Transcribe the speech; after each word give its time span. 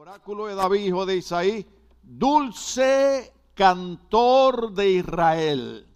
Oráculo 0.00 0.46
de 0.46 0.54
David, 0.54 0.86
hijo 0.86 1.04
de 1.04 1.16
Isaí, 1.16 1.66
dulce 2.04 3.32
cantor 3.52 4.72
de 4.72 4.90
Israel, 4.90 5.88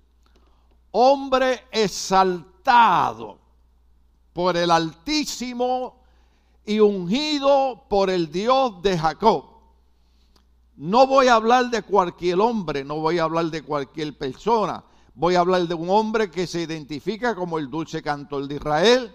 hombre 0.91 1.67
exaltado 1.71 3.39
por 4.33 4.57
el 4.57 4.73
Altísimo 4.73 6.03
y 6.67 6.81
ungido 6.81 7.85
por 7.89 8.11
el 8.11 8.33
Dios 8.33 8.83
de 8.83 8.99
Jacob. 8.99 9.45
No 10.75 11.07
voy 11.07 11.29
a 11.29 11.35
hablar 11.35 11.71
de 11.71 11.83
cualquier 11.83 12.41
hombre, 12.41 12.83
no 12.83 12.97
voy 12.97 13.21
a 13.21 13.23
hablar 13.23 13.53
de 13.53 13.63
cualquier 13.63 14.19
persona, 14.19 14.83
voy 15.15 15.37
a 15.37 15.41
hablar 15.41 15.69
de 15.69 15.75
un 15.75 15.89
hombre 15.91 16.29
que 16.29 16.49
se 16.49 16.63
identifica 16.63 17.37
como 17.37 17.57
el 17.57 17.71
dulce 17.71 18.03
cantor 18.03 18.49
de 18.49 18.57
Israel. 18.57 19.15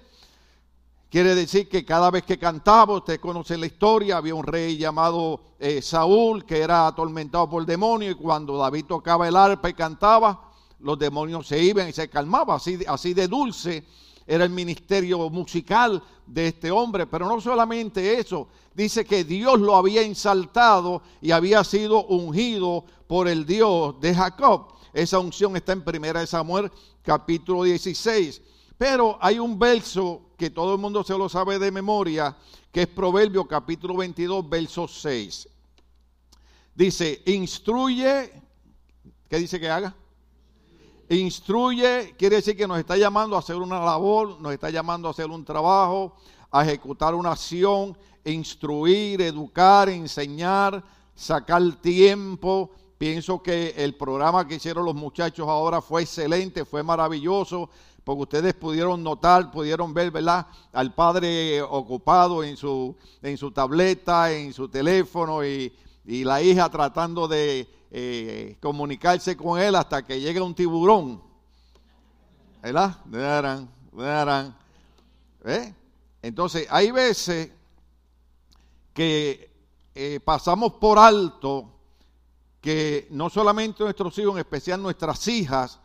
Quiere 1.10 1.36
decir 1.36 1.70
que 1.70 1.86
cada 1.86 2.12
vez 2.12 2.24
que 2.24 2.38
cantaba, 2.38 2.98
usted 2.98 3.22
conoce 3.22 3.58
la 3.58 3.66
historia, 3.66 4.18
había 4.18 4.36
un 4.36 4.46
rey 4.46 4.76
llamado 4.78 5.40
eh, 5.58 5.82
Saúl 5.82 6.44
que 6.46 6.60
era 6.60 6.86
atormentado 6.86 7.50
por 7.50 7.66
demonios 7.66 8.12
y 8.12 8.16
cuando 8.16 8.58
David 8.58 8.86
tocaba 8.86 9.26
el 9.26 9.38
arpa 9.38 9.70
y 9.70 9.74
cantaba, 9.74 10.52
los 10.82 11.00
demonios 11.00 11.48
se 11.48 11.64
iban 11.64 11.88
y 11.88 11.94
se 11.94 12.10
calmaban, 12.10 12.60
así, 12.88 13.14
de 13.14 13.28
dulce 13.30 13.86
era 14.28 14.44
el 14.44 14.50
ministerio 14.50 15.30
musical 15.30 16.04
de 16.26 16.48
este 16.48 16.72
hombre, 16.72 17.08
pero 17.08 17.26
no 17.26 17.40
solamente 17.40 18.20
eso, 18.20 18.50
dice 18.74 19.06
que 19.06 19.24
Dios 19.24 19.62
lo 19.62 19.78
había 19.78 20.02
ensaltado 20.02 21.02
y 21.22 21.32
había 21.32 21.64
sido 21.64 22.06
ungido 22.08 22.84
por 23.08 23.30
el 23.30 23.46
Dios 23.46 23.96
de 24.02 24.14
Jacob. 24.14 24.74
Esa 24.92 25.20
unción 25.20 25.56
está 25.56 25.72
en 25.72 25.86
Primera 25.86 26.20
de 26.20 26.28
Samuel 26.28 26.70
capítulo 27.02 27.64
16. 27.64 28.42
Pero 28.78 29.18
hay 29.22 29.40
un 29.40 29.58
verso 29.58 30.27
que 30.38 30.52
todo 30.52 30.76
el 30.76 30.80
mundo 30.80 31.04
se 31.04 31.18
lo 31.18 31.28
sabe 31.28 31.58
de 31.58 31.72
memoria, 31.72 32.38
que 32.72 32.84
es 32.84 32.88
Proverbio 32.88 33.46
capítulo 33.46 33.98
22, 33.98 34.48
verso 34.48 34.88
6. 34.88 35.50
Dice, 36.76 37.24
instruye, 37.26 38.32
¿qué 39.28 39.38
dice 39.38 39.60
que 39.60 39.70
haga? 39.70 39.96
Instruye 41.10 42.14
quiere 42.18 42.36
decir 42.36 42.56
que 42.56 42.68
nos 42.68 42.78
está 42.78 42.98
llamando 42.98 43.36
a 43.36 43.40
hacer 43.40 43.56
una 43.56 43.84
labor, 43.84 44.40
nos 44.40 44.54
está 44.54 44.70
llamando 44.70 45.08
a 45.08 45.12
hacer 45.12 45.26
un 45.26 45.44
trabajo, 45.44 46.16
a 46.52 46.64
ejecutar 46.64 47.16
una 47.16 47.32
acción, 47.32 47.98
instruir, 48.24 49.22
educar, 49.22 49.90
enseñar, 49.90 50.84
sacar 51.16 51.64
tiempo. 51.82 52.72
Pienso 52.98 53.44
que 53.44 53.76
el 53.78 53.96
programa 53.96 54.48
que 54.48 54.56
hicieron 54.56 54.86
los 54.86 54.96
muchachos 54.96 55.48
ahora 55.48 55.82
fue 55.82 56.02
excelente, 56.02 56.66
fue 56.66 56.82
maravilloso, 56.82 57.70
porque 58.04 58.24
ustedes 58.24 58.54
pudieron 58.56 59.04
notar, 59.04 59.52
pudieron 59.52 59.94
ver, 59.94 60.10
¿verdad? 60.12 60.48
Al 60.74 60.94
padre 60.94 61.62
ocupado 61.62 62.44
en 62.44 62.58
su, 62.58 62.96
en 63.22 63.38
su 63.38 63.52
tableta, 63.52 64.32
en 64.32 64.52
su 64.54 64.68
teléfono 64.68 65.46
y, 65.46 65.72
y 66.06 66.24
la 66.24 66.42
hija 66.42 66.70
tratando 66.70 67.28
de 67.28 67.68
eh, 67.92 68.58
comunicarse 68.60 69.38
con 69.38 69.60
él 69.62 69.76
hasta 69.76 70.06
que 70.06 70.20
llegue 70.20 70.42
un 70.42 70.56
tiburón. 70.56 71.22
¿Verdad? 72.62 72.98
¿Eh? 75.46 75.74
Entonces, 76.22 76.68
hay 76.70 76.92
veces 76.92 77.52
que 78.94 79.52
eh, 79.96 80.20
pasamos 80.24 80.74
por 80.74 80.98
alto 80.98 81.77
que 82.62 83.08
no 83.12 83.30
solamente 83.30 83.84
nuestros 83.84 84.18
hijos, 84.18 84.34
en 84.34 84.40
especial 84.40 84.82
nuestras 84.82 85.28
hijas, 85.28 85.80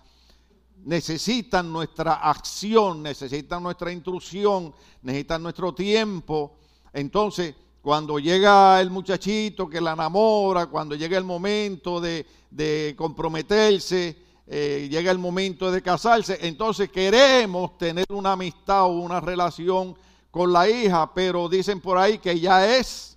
necesitan 0.84 1.72
nuestra 1.72 2.14
acción, 2.14 3.02
necesitan 3.02 3.62
nuestra 3.62 3.92
intrusión, 3.92 4.74
necesitan 5.02 5.42
nuestro 5.42 5.74
tiempo. 5.74 6.56
Entonces, 6.92 7.54
cuando 7.80 8.18
llega 8.18 8.80
el 8.80 8.90
muchachito 8.90 9.68
que 9.68 9.80
la 9.80 9.92
enamora, 9.92 10.66
cuando 10.66 10.94
llega 10.94 11.18
el 11.18 11.24
momento 11.24 12.00
de, 12.00 12.94
comprometerse, 12.96 14.16
eh, 14.46 14.88
llega 14.90 15.10
el 15.10 15.18
momento 15.18 15.70
de 15.70 15.82
casarse, 15.82 16.38
entonces 16.42 16.90
queremos 16.90 17.78
tener 17.78 18.04
una 18.10 18.32
amistad 18.32 18.84
o 18.84 19.00
una 19.00 19.20
relación 19.20 19.96
con 20.30 20.52
la 20.52 20.68
hija, 20.68 21.12
pero 21.12 21.48
dicen 21.48 21.80
por 21.80 21.98
ahí 21.98 22.18
que 22.18 22.38
ya 22.38 22.76
es, 22.76 23.16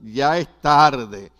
ya 0.00 0.38
es 0.38 0.48
tarde. 0.60 1.30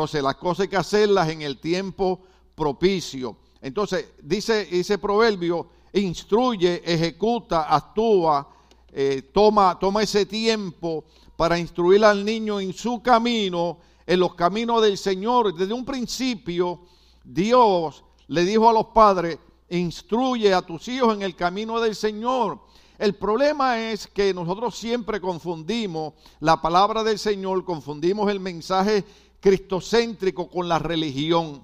Entonces 0.00 0.22
las 0.22 0.36
cosas 0.36 0.60
hay 0.60 0.68
que 0.68 0.78
hacerlas 0.78 1.28
en 1.28 1.42
el 1.42 1.60
tiempo 1.60 2.20
propicio. 2.54 3.36
Entonces 3.60 4.14
dice 4.22 4.66
ese 4.70 4.96
proverbio, 4.96 5.68
instruye, 5.92 6.80
ejecuta, 6.90 7.66
actúa, 7.68 8.48
eh, 8.90 9.28
toma, 9.30 9.78
toma 9.78 10.02
ese 10.02 10.24
tiempo 10.24 11.04
para 11.36 11.58
instruir 11.58 12.02
al 12.02 12.24
niño 12.24 12.60
en 12.60 12.72
su 12.72 13.02
camino, 13.02 13.76
en 14.06 14.20
los 14.20 14.34
caminos 14.34 14.80
del 14.80 14.96
Señor. 14.96 15.54
Desde 15.54 15.74
un 15.74 15.84
principio, 15.84 16.80
Dios 17.22 18.02
le 18.28 18.46
dijo 18.46 18.70
a 18.70 18.72
los 18.72 18.86
padres, 18.86 19.38
instruye 19.68 20.54
a 20.54 20.62
tus 20.62 20.88
hijos 20.88 21.14
en 21.14 21.20
el 21.20 21.36
camino 21.36 21.78
del 21.78 21.94
Señor. 21.94 22.58
El 22.98 23.16
problema 23.16 23.78
es 23.90 24.06
que 24.06 24.32
nosotros 24.32 24.78
siempre 24.78 25.20
confundimos 25.20 26.14
la 26.40 26.62
palabra 26.62 27.04
del 27.04 27.18
Señor, 27.18 27.66
confundimos 27.66 28.30
el 28.30 28.40
mensaje 28.40 29.04
cristocéntrico 29.40 30.48
con 30.48 30.68
la 30.68 30.78
religión. 30.78 31.62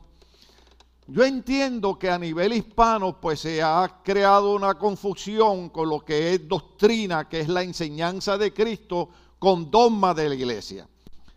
Yo 1.09 1.25
entiendo 1.25 1.98
que 1.98 2.10
a 2.10 2.19
nivel 2.19 2.53
hispano 2.53 3.20
pues 3.20 3.41
se 3.41 3.62
ha 3.62 4.00
creado 4.03 4.54
una 4.54 4.75
confusión 4.75 5.69
con 5.69 5.88
lo 5.88 6.04
que 6.04 6.34
es 6.34 6.48
doctrina, 6.48 7.28
que 7.28 7.41
es 7.41 7.48
la 7.48 7.62
enseñanza 7.62 8.36
de 8.36 8.53
Cristo, 8.53 9.09
con 9.38 9.70
dogma 9.70 10.15
de 10.15 10.28
la 10.28 10.34
iglesia. 10.34 10.88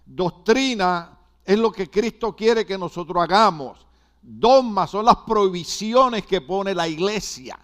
Doctrina 0.05 1.19
es 1.45 1.59
lo 1.59 1.71
que 1.71 1.89
Cristo 1.89 2.35
quiere 2.35 2.65
que 2.65 2.77
nosotros 2.77 3.21
hagamos. 3.21 3.85
Dogma 4.21 4.87
son 4.87 5.05
las 5.05 5.17
prohibiciones 5.17 6.25
que 6.25 6.41
pone 6.41 6.73
la 6.73 6.87
iglesia. 6.87 7.59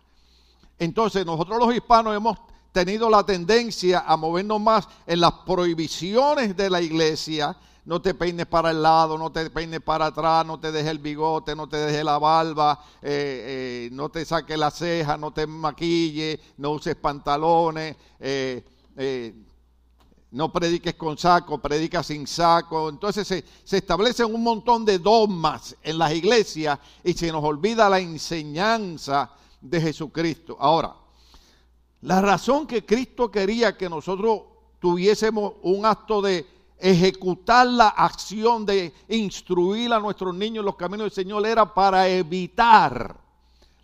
Entonces 0.77 1.25
nosotros 1.25 1.57
los 1.59 1.73
hispanos 1.73 2.15
hemos 2.15 2.37
tenido 2.71 3.09
la 3.09 3.25
tendencia 3.25 4.03
a 4.05 4.17
movernos 4.17 4.59
más 4.59 4.87
en 5.07 5.21
las 5.21 5.31
prohibiciones 5.45 6.55
de 6.55 6.69
la 6.69 6.81
iglesia. 6.81 7.57
No 7.85 8.01
te 8.01 8.15
peines 8.15 8.47
para 8.47 8.71
el 8.71 8.81
lado, 8.81 9.15
no 9.15 9.31
te 9.31 9.47
peines 9.51 9.79
para 9.79 10.07
atrás, 10.07 10.43
no 10.43 10.59
te 10.59 10.71
dejes 10.71 10.89
el 10.89 10.97
bigote, 10.97 11.55
no 11.55 11.69
te 11.69 11.77
dejes 11.77 12.03
la 12.03 12.17
barba, 12.17 12.83
eh, 12.99 13.87
eh, 13.87 13.89
no 13.91 14.09
te 14.09 14.25
saques 14.25 14.57
la 14.57 14.71
ceja, 14.71 15.17
no 15.17 15.31
te 15.31 15.45
maquille, 15.45 16.39
no 16.57 16.71
uses 16.71 16.95
pantalones. 16.95 17.95
Eh, 18.19 18.63
no 20.31 20.51
prediques 20.51 20.95
con 20.95 21.17
saco, 21.17 21.59
predica 21.59 22.01
sin 22.01 22.25
saco. 22.25 22.89
Entonces 22.89 23.27
se, 23.27 23.45
se, 23.63 23.77
establecen 23.77 24.33
un 24.33 24.43
montón 24.43 24.83
de 24.83 24.97
dogmas 24.97 25.75
en 25.83 25.99
las 25.99 26.11
iglesias 26.13 26.79
y 27.03 27.13
se 27.13 27.31
nos 27.31 27.43
olvida 27.43 27.87
la 27.87 27.99
enseñanza 27.99 29.31
de 29.61 29.79
Jesucristo. 29.79 30.57
Ahora, 30.59 30.95
la 32.01 32.19
razón 32.21 32.65
que 32.65 32.83
Cristo 32.83 33.29
quería 33.31 33.77
que 33.77 33.89
nosotros 33.89 34.41
tuviésemos 34.79 35.53
un 35.61 35.85
acto 35.85 36.21
de 36.21 36.54
ejecutar 36.77 37.67
la 37.67 37.87
acción 37.87 38.65
de 38.65 38.93
instruir 39.07 39.93
a 39.93 39.99
nuestros 39.99 40.35
niños 40.35 40.61
en 40.61 40.65
los 40.65 40.75
caminos 40.75 41.05
del 41.05 41.11
Señor 41.11 41.45
era 41.45 41.73
para 41.73 42.07
evitar 42.07 43.17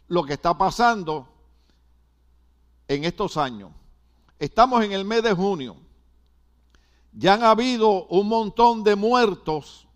lo 0.07 0.23
que 0.23 0.33
está 0.33 0.57
pasando 0.57 1.27
en 2.87 3.05
estos 3.05 3.37
años. 3.37 3.71
Estamos 4.37 4.83
en 4.83 4.91
el 4.91 5.05
mes 5.05 5.23
de 5.23 5.33
junio 5.33 5.77
ya 7.13 7.33
han 7.33 7.43
habido 7.43 8.05
un 8.05 8.27
montón 8.27 8.83
de 8.83 8.95
muertos 8.95 9.87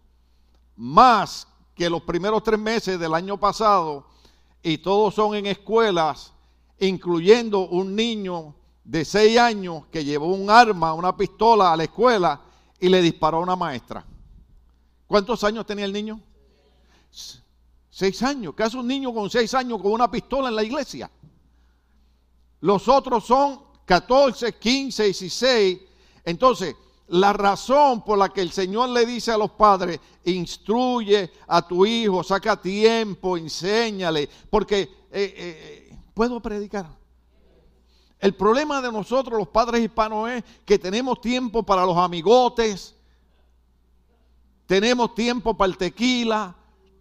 más 0.75 1.47
que 1.73 1.89
los 1.89 2.01
primeros 2.01 2.43
tres 2.43 2.59
meses 2.59 2.99
del 2.99 3.13
año 3.13 3.39
pasado 3.39 4.05
y 4.61 4.77
todos 4.79 5.13
son 5.13 5.35
en 5.35 5.45
escuelas, 5.45 6.33
incluyendo 6.79 7.67
un 7.67 7.95
niño 7.95 8.55
de 8.83 9.05
seis 9.05 9.37
años 9.37 9.83
que 9.91 10.03
llevó 10.03 10.27
un 10.27 10.49
arma, 10.49 10.93
una 10.93 11.15
pistola 11.15 11.71
a 11.71 11.77
la 11.77 11.83
escuela 11.83 12.41
y 12.79 12.89
le 12.89 13.01
disparó 13.01 13.37
a 13.37 13.41
una 13.41 13.55
maestra. 13.55 14.05
¿Cuántos 15.07 15.43
años 15.43 15.65
tenía 15.65 15.85
el 15.85 15.93
niño? 15.93 16.19
Seis 17.89 18.21
años. 18.23 18.53
¿Qué 18.55 18.63
hace 18.63 18.77
un 18.77 18.87
niño 18.87 19.13
con 19.13 19.29
seis 19.29 19.53
años 19.53 19.81
con 19.81 19.91
una 19.91 20.09
pistola 20.09 20.49
en 20.49 20.55
la 20.55 20.63
iglesia? 20.63 21.09
Los 22.61 22.87
otros 22.87 23.25
son 23.25 23.61
14, 23.85 24.55
15, 24.57 25.03
16. 25.03 25.79
Entonces, 26.25 26.75
la 27.07 27.33
razón 27.33 28.03
por 28.03 28.17
la 28.17 28.29
que 28.29 28.41
el 28.41 28.51
Señor 28.51 28.89
le 28.89 29.05
dice 29.05 29.31
a 29.31 29.37
los 29.37 29.51
padres, 29.51 29.99
instruye 30.25 31.31
a 31.47 31.65
tu 31.67 31.85
hijo, 31.85 32.23
saca 32.23 32.59
tiempo, 32.59 33.37
enséñale, 33.37 34.27
porque 34.49 34.81
eh, 34.81 34.89
eh, 35.11 35.97
puedo 36.13 36.41
predicar. 36.41 36.87
El 38.19 38.33
problema 38.33 38.81
de 38.81 38.91
nosotros 38.91 39.37
los 39.37 39.47
padres 39.47 39.81
hispanos 39.81 40.29
es 40.29 40.43
que 40.65 40.79
tenemos 40.79 41.19
tiempo 41.21 41.63
para 41.63 41.85
los 41.85 41.97
amigotes, 41.97 42.95
tenemos 44.65 45.13
tiempo 45.13 45.53
para 45.55 45.71
el 45.71 45.77
tequila, 45.77 46.55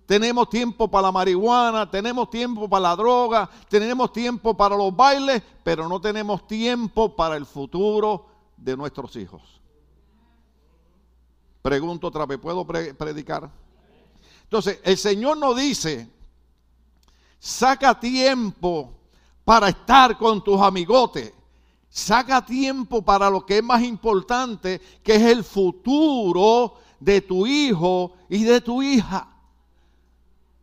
tenemos 0.06 0.50
tiempo 0.50 0.88
para 0.88 1.02
la 1.08 1.12
marihuana, 1.12 1.90
tenemos 1.90 2.28
tiempo 2.28 2.68
para 2.68 2.82
la 2.82 2.96
droga, 2.96 3.48
tenemos 3.68 4.12
tiempo 4.12 4.54
para 4.54 4.76
los 4.76 4.94
bailes, 4.94 5.42
pero 5.62 5.88
no 5.88 6.00
tenemos 6.00 6.46
tiempo 6.46 7.16
para 7.16 7.36
el 7.36 7.46
futuro 7.46 8.26
de 8.56 8.76
nuestros 8.76 9.16
hijos. 9.16 9.42
Pregunto 11.62 12.08
otra 12.08 12.26
vez, 12.26 12.38
¿puedo 12.38 12.66
predicar? 12.66 13.50
Entonces, 14.42 14.80
el 14.84 14.98
Señor 14.98 15.38
nos 15.38 15.56
dice, 15.56 16.06
saca 17.38 17.98
tiempo 17.98 18.92
para 19.44 19.68
estar 19.68 20.16
con 20.16 20.42
tus 20.42 20.60
amigotes. 20.60 21.32
Saca 21.88 22.44
tiempo 22.44 23.02
para 23.02 23.30
lo 23.30 23.46
que 23.46 23.58
es 23.58 23.62
más 23.62 23.82
importante, 23.82 24.80
que 25.02 25.14
es 25.14 25.22
el 25.22 25.44
futuro 25.44 26.74
de 26.98 27.20
tu 27.20 27.46
hijo 27.46 28.12
y 28.28 28.42
de 28.42 28.60
tu 28.60 28.82
hija. 28.82 29.28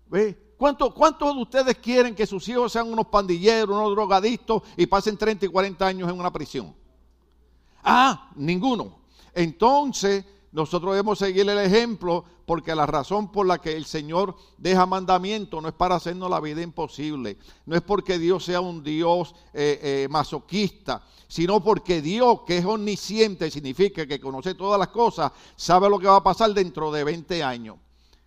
¿Ve? 0.07 0.37
¿Cuántos, 0.57 0.93
¿Cuántos 0.93 1.33
de 1.33 1.41
ustedes 1.41 1.77
quieren 1.77 2.13
que 2.13 2.27
sus 2.27 2.47
hijos 2.49 2.71
sean 2.71 2.91
unos 2.91 3.07
pandilleros, 3.07 3.75
unos 3.75 3.91
drogadictos 3.91 4.61
y 4.77 4.85
pasen 4.85 5.17
30 5.17 5.45
y 5.45 5.49
40 5.49 5.87
años 5.87 6.09
en 6.09 6.19
una 6.19 6.31
prisión? 6.31 6.75
Ah, 7.83 8.29
ninguno. 8.35 8.99
Entonces, 9.33 10.25
nosotros 10.51 10.91
debemos 10.91 11.17
seguir 11.17 11.49
el 11.49 11.57
ejemplo 11.59 12.25
porque 12.45 12.75
la 12.75 12.85
razón 12.85 13.31
por 13.31 13.47
la 13.47 13.59
que 13.59 13.77
el 13.77 13.85
Señor 13.85 14.35
deja 14.57 14.85
mandamiento 14.85 15.61
no 15.61 15.69
es 15.69 15.73
para 15.73 15.95
hacernos 15.95 16.29
la 16.29 16.41
vida 16.41 16.61
imposible, 16.61 17.37
no 17.65 17.75
es 17.75 17.81
porque 17.81 18.19
Dios 18.19 18.43
sea 18.43 18.59
un 18.59 18.83
Dios 18.83 19.33
eh, 19.53 19.79
eh, 19.81 20.07
masoquista, 20.09 21.03
sino 21.29 21.63
porque 21.63 22.01
Dios, 22.01 22.41
que 22.45 22.57
es 22.57 22.65
omnisciente, 22.65 23.49
significa 23.49 24.05
que 24.05 24.19
conoce 24.19 24.53
todas 24.53 24.77
las 24.77 24.89
cosas, 24.89 25.31
sabe 25.55 25.89
lo 25.89 25.97
que 25.97 26.07
va 26.07 26.17
a 26.17 26.23
pasar 26.23 26.53
dentro 26.53 26.91
de 26.91 27.05
20 27.05 27.41
años. 27.43 27.77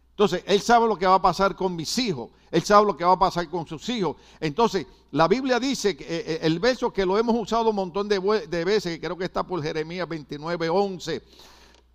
Entonces, 0.08 0.44
Él 0.46 0.62
sabe 0.62 0.86
lo 0.86 0.96
que 0.96 1.06
va 1.06 1.16
a 1.16 1.22
pasar 1.22 1.54
con 1.54 1.76
mis 1.76 1.98
hijos, 1.98 2.30
Él 2.50 2.62
sabe 2.62 2.86
lo 2.86 2.96
que 2.96 3.04
va 3.04 3.12
a 3.12 3.18
pasar 3.18 3.50
con 3.50 3.66
sus 3.66 3.86
hijos. 3.90 4.16
Entonces, 4.40 4.86
la 5.10 5.28
Biblia 5.28 5.60
dice, 5.60 5.94
que, 5.94 6.06
eh, 6.08 6.38
el 6.40 6.58
verso 6.60 6.90
que 6.90 7.04
lo 7.04 7.18
hemos 7.18 7.36
usado 7.36 7.68
un 7.68 7.76
montón 7.76 8.08
de, 8.08 8.18
de 8.48 8.64
veces, 8.64 8.94
que 8.94 9.00
creo 9.00 9.18
que 9.18 9.24
está 9.24 9.42
por 9.42 9.62
Jeremías 9.62 10.08
29, 10.08 10.70
11 10.70 11.22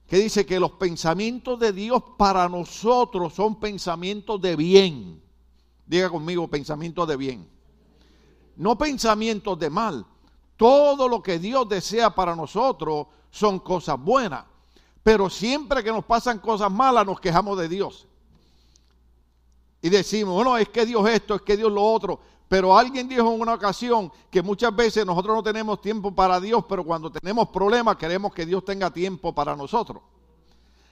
que 0.10 0.18
dice 0.18 0.44
que 0.44 0.60
los 0.60 0.72
pensamientos 0.72 1.60
de 1.60 1.72
Dios 1.72 2.02
para 2.18 2.50
nosotros 2.50 3.32
son 3.36 3.60
pensamientos 3.60 4.42
de 4.42 4.56
bien. 4.56 5.22
Diga 5.86 6.10
conmigo, 6.10 6.48
pensamientos 6.48 7.08
de 7.08 7.16
bien. 7.16 7.48
No 8.56 8.76
pensamientos 8.76 9.60
de 9.60 9.70
mal. 9.70 10.04
Todo 10.58 11.08
lo 11.08 11.22
que 11.22 11.38
Dios 11.38 11.70
desea 11.70 12.10
para 12.10 12.36
nosotros 12.36 13.06
son 13.30 13.60
cosas 13.60 14.00
buenas. 14.00 14.46
Pero 15.04 15.30
siempre 15.30 15.84
que 15.84 15.92
nos 15.92 16.04
pasan 16.06 16.40
cosas 16.40 16.72
malas 16.72 17.06
nos 17.06 17.20
quejamos 17.20 17.56
de 17.60 17.70
Dios. 17.70 18.08
Y 19.80 19.90
decimos, 19.90 20.34
bueno, 20.34 20.58
es 20.58 20.70
que 20.70 20.88
Dios 20.88 21.08
esto, 21.08 21.36
es 21.36 21.44
que 21.44 21.56
Dios 21.56 21.72
lo 21.72 21.84
otro. 21.84 22.20
Pero 22.50 22.76
alguien 22.76 23.08
dijo 23.08 23.32
en 23.32 23.40
una 23.40 23.54
ocasión 23.54 24.12
que 24.32 24.42
muchas 24.42 24.76
veces 24.76 25.06
nosotros 25.06 25.36
no 25.36 25.44
tenemos 25.44 25.80
tiempo 25.80 26.14
para 26.14 26.42
Dios, 26.42 26.66
pero 26.68 26.84
cuando 26.84 27.12
tenemos 27.12 27.48
problemas 27.50 27.96
queremos 27.96 28.34
que 28.34 28.46
Dios 28.46 28.66
tenga 28.66 28.92
tiempo 28.92 29.34
para 29.34 29.56
nosotros. 29.56 30.02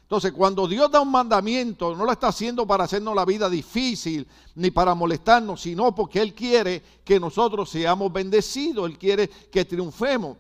Entonces, 0.04 0.31
cuando 0.31 0.68
Dios 0.68 0.89
da 0.89 1.01
un 1.01 1.12
mandamiento, 1.12 1.94
no 1.94 2.06
lo 2.06 2.12
está 2.13 2.27
haciendo 2.30 2.65
para 2.65 2.86
hacernos 2.86 3.13
la 3.13 3.25
vida 3.25 3.50
difícil 3.50 4.25
ni 4.56 4.71
para 4.71 4.95
molestarnos, 4.95 5.59
sino 5.59 5.94
porque 5.94 6.21
Él 6.21 6.33
quiere 6.33 6.81
que 7.04 7.19
nosotros 7.19 7.69
seamos 7.69 8.13
bendecidos, 8.13 8.89
Él 8.89 8.98
quiere 8.98 9.27
que 9.27 9.65
triunfemos. 9.65 10.38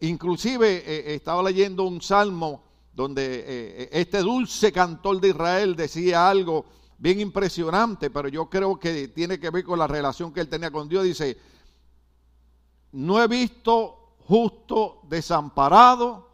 Inclusive 0.00 0.76
eh, 0.76 0.82
eh, 0.86 1.14
estaba 1.14 1.42
leyendo 1.42 1.82
un 1.82 2.00
salmo 2.00 2.62
donde 2.92 3.44
eh, 3.46 3.88
este 3.90 4.18
dulce 4.18 4.70
cantor 4.70 5.20
de 5.20 5.30
Israel 5.30 5.74
decía 5.74 6.28
algo 6.28 6.66
bien 6.98 7.20
impresionante, 7.20 8.10
pero 8.10 8.28
yo 8.28 8.50
creo 8.50 8.78
que 8.78 9.08
tiene 9.08 9.38
que 9.38 9.50
ver 9.50 9.64
con 9.64 9.78
la 9.78 9.86
relación 9.86 10.32
que 10.32 10.40
él 10.40 10.48
tenía 10.48 10.70
con 10.70 10.88
Dios. 10.88 11.04
Dice, 11.04 11.38
no 12.92 13.22
he 13.22 13.28
visto 13.28 14.16
justo 14.26 15.00
desamparado, 15.04 16.28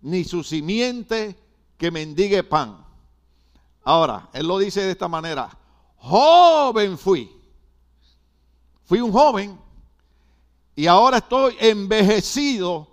ni 0.00 0.22
su 0.24 0.44
simiente 0.44 1.36
que 1.76 1.90
mendigue 1.90 2.44
pan. 2.44 2.84
Ahora, 3.82 4.28
él 4.32 4.46
lo 4.46 4.58
dice 4.58 4.82
de 4.82 4.92
esta 4.92 5.08
manera, 5.08 5.50
joven 5.96 6.96
fui, 6.96 7.30
fui 8.84 9.00
un 9.00 9.12
joven 9.12 9.58
y 10.76 10.86
ahora 10.86 11.18
estoy 11.18 11.56
envejecido, 11.60 12.88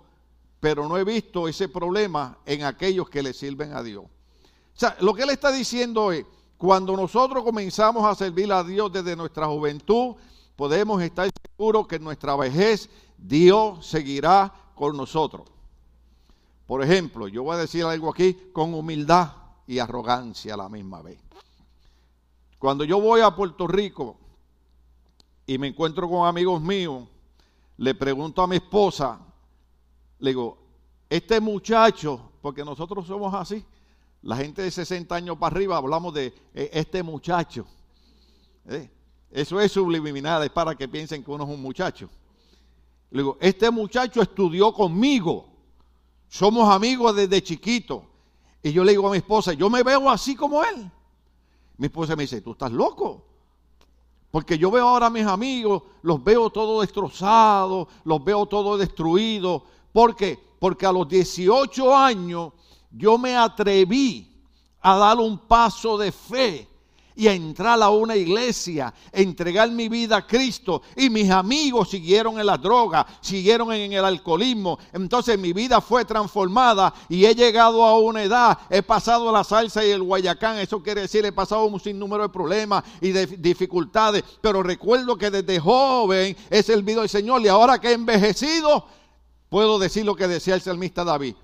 pero 0.60 0.88
no 0.88 0.96
he 0.96 1.04
visto 1.04 1.48
ese 1.48 1.68
problema 1.68 2.38
en 2.44 2.64
aquellos 2.64 3.08
que 3.08 3.22
le 3.22 3.32
sirven 3.32 3.74
a 3.74 3.82
Dios. 3.82 4.04
O 4.04 4.78
sea, 4.78 4.96
lo 5.00 5.14
que 5.14 5.22
él 5.22 5.30
está 5.30 5.52
diciendo 5.52 6.12
es, 6.12 6.24
cuando 6.62 6.96
nosotros 6.96 7.42
comenzamos 7.42 8.04
a 8.04 8.14
servir 8.14 8.52
a 8.52 8.62
Dios 8.62 8.92
desde 8.92 9.16
nuestra 9.16 9.48
juventud, 9.48 10.14
podemos 10.54 11.02
estar 11.02 11.28
seguros 11.44 11.88
que 11.88 11.96
en 11.96 12.04
nuestra 12.04 12.36
vejez 12.36 12.88
Dios 13.18 13.84
seguirá 13.84 14.54
con 14.76 14.96
nosotros. 14.96 15.48
Por 16.64 16.80
ejemplo, 16.84 17.26
yo 17.26 17.42
voy 17.42 17.56
a 17.56 17.58
decir 17.58 17.84
algo 17.84 18.08
aquí 18.08 18.34
con 18.52 18.74
humildad 18.74 19.32
y 19.66 19.80
arrogancia 19.80 20.54
a 20.54 20.56
la 20.56 20.68
misma 20.68 21.02
vez. 21.02 21.18
Cuando 22.60 22.84
yo 22.84 23.00
voy 23.00 23.22
a 23.22 23.34
Puerto 23.34 23.66
Rico 23.66 24.16
y 25.44 25.58
me 25.58 25.66
encuentro 25.66 26.08
con 26.08 26.28
amigos 26.28 26.62
míos, 26.62 27.08
le 27.78 27.92
pregunto 27.96 28.40
a 28.40 28.46
mi 28.46 28.54
esposa, 28.54 29.18
le 30.20 30.30
digo, 30.30 30.58
este 31.10 31.40
muchacho, 31.40 32.20
porque 32.40 32.64
nosotros 32.64 33.04
somos 33.04 33.34
así, 33.34 33.64
la 34.22 34.36
gente 34.36 34.62
de 34.62 34.70
60 34.70 35.14
años 35.14 35.36
para 35.36 35.54
arriba 35.54 35.76
hablamos 35.76 36.14
de 36.14 36.32
eh, 36.54 36.70
este 36.72 37.02
muchacho. 37.02 37.66
¿eh? 38.68 38.88
Eso 39.30 39.60
es 39.60 39.72
subliminal, 39.72 40.44
es 40.44 40.50
para 40.50 40.74
que 40.74 40.88
piensen 40.88 41.24
que 41.24 41.30
uno 41.30 41.44
es 41.44 41.50
un 41.50 41.60
muchacho. 41.60 42.08
Le 43.10 43.22
digo, 43.22 43.36
este 43.40 43.70
muchacho 43.70 44.22
estudió 44.22 44.72
conmigo. 44.72 45.48
Somos 46.28 46.68
amigos 46.68 47.14
desde 47.16 47.42
chiquito. 47.42 48.06
Y 48.62 48.72
yo 48.72 48.84
le 48.84 48.92
digo 48.92 49.08
a 49.08 49.10
mi 49.10 49.18
esposa, 49.18 49.52
yo 49.54 49.68
me 49.68 49.82
veo 49.82 50.08
así 50.08 50.36
como 50.36 50.62
él. 50.62 50.90
Mi 51.76 51.86
esposa 51.86 52.14
me 52.14 52.22
dice, 52.22 52.40
tú 52.40 52.52
estás 52.52 52.70
loco. 52.70 53.24
Porque 54.30 54.56
yo 54.56 54.70
veo 54.70 54.88
ahora 54.88 55.06
a 55.06 55.10
mis 55.10 55.26
amigos, 55.26 55.82
los 56.02 56.22
veo 56.22 56.48
todos 56.48 56.80
destrozados, 56.80 57.88
los 58.04 58.24
veo 58.24 58.46
todos 58.46 58.78
destruidos. 58.78 59.62
¿Por 59.92 60.14
qué? 60.14 60.38
Porque 60.58 60.86
a 60.86 60.92
los 60.92 61.08
18 61.08 61.94
años 61.94 62.52
yo 62.92 63.18
me 63.18 63.36
atreví 63.36 64.28
a 64.80 64.96
dar 64.96 65.18
un 65.18 65.38
paso 65.38 65.96
de 65.96 66.12
fe 66.12 66.68
y 67.14 67.28
a 67.28 67.34
entrar 67.34 67.82
a 67.82 67.90
una 67.90 68.16
iglesia, 68.16 68.92
entregar 69.12 69.70
mi 69.70 69.88
vida 69.88 70.16
a 70.16 70.26
Cristo. 70.26 70.82
Y 70.96 71.10
mis 71.10 71.30
amigos 71.30 71.90
siguieron 71.90 72.38
en 72.38 72.46
la 72.46 72.56
droga, 72.56 73.06
siguieron 73.20 73.72
en 73.72 73.92
el 73.92 74.04
alcoholismo. 74.04 74.78
Entonces 74.92 75.38
mi 75.38 75.52
vida 75.52 75.80
fue 75.80 76.04
transformada 76.04 76.92
y 77.08 77.24
he 77.24 77.34
llegado 77.34 77.84
a 77.84 77.98
una 77.98 78.22
edad, 78.22 78.58
he 78.70 78.82
pasado 78.82 79.30
la 79.30 79.44
salsa 79.44 79.84
y 79.84 79.90
el 79.90 80.02
guayacán. 80.02 80.58
Eso 80.58 80.82
quiere 80.82 81.02
decir, 81.02 81.24
he 81.24 81.32
pasado 81.32 81.64
un 81.64 81.80
sinnúmero 81.80 82.22
de 82.22 82.28
problemas 82.30 82.84
y 83.00 83.12
de 83.12 83.26
dificultades. 83.26 84.24
Pero 84.40 84.62
recuerdo 84.62 85.16
que 85.16 85.30
desde 85.30 85.60
joven 85.60 86.36
he 86.50 86.62
servido 86.62 87.02
al 87.02 87.08
Señor 87.08 87.42
y 87.42 87.48
ahora 87.48 87.78
que 87.78 87.88
he 87.88 87.94
envejecido, 87.94 88.86
puedo 89.48 89.78
decir 89.78 90.04
lo 90.04 90.16
que 90.16 90.28
decía 90.28 90.54
el 90.54 90.62
salmista 90.62 91.04
David. 91.04 91.34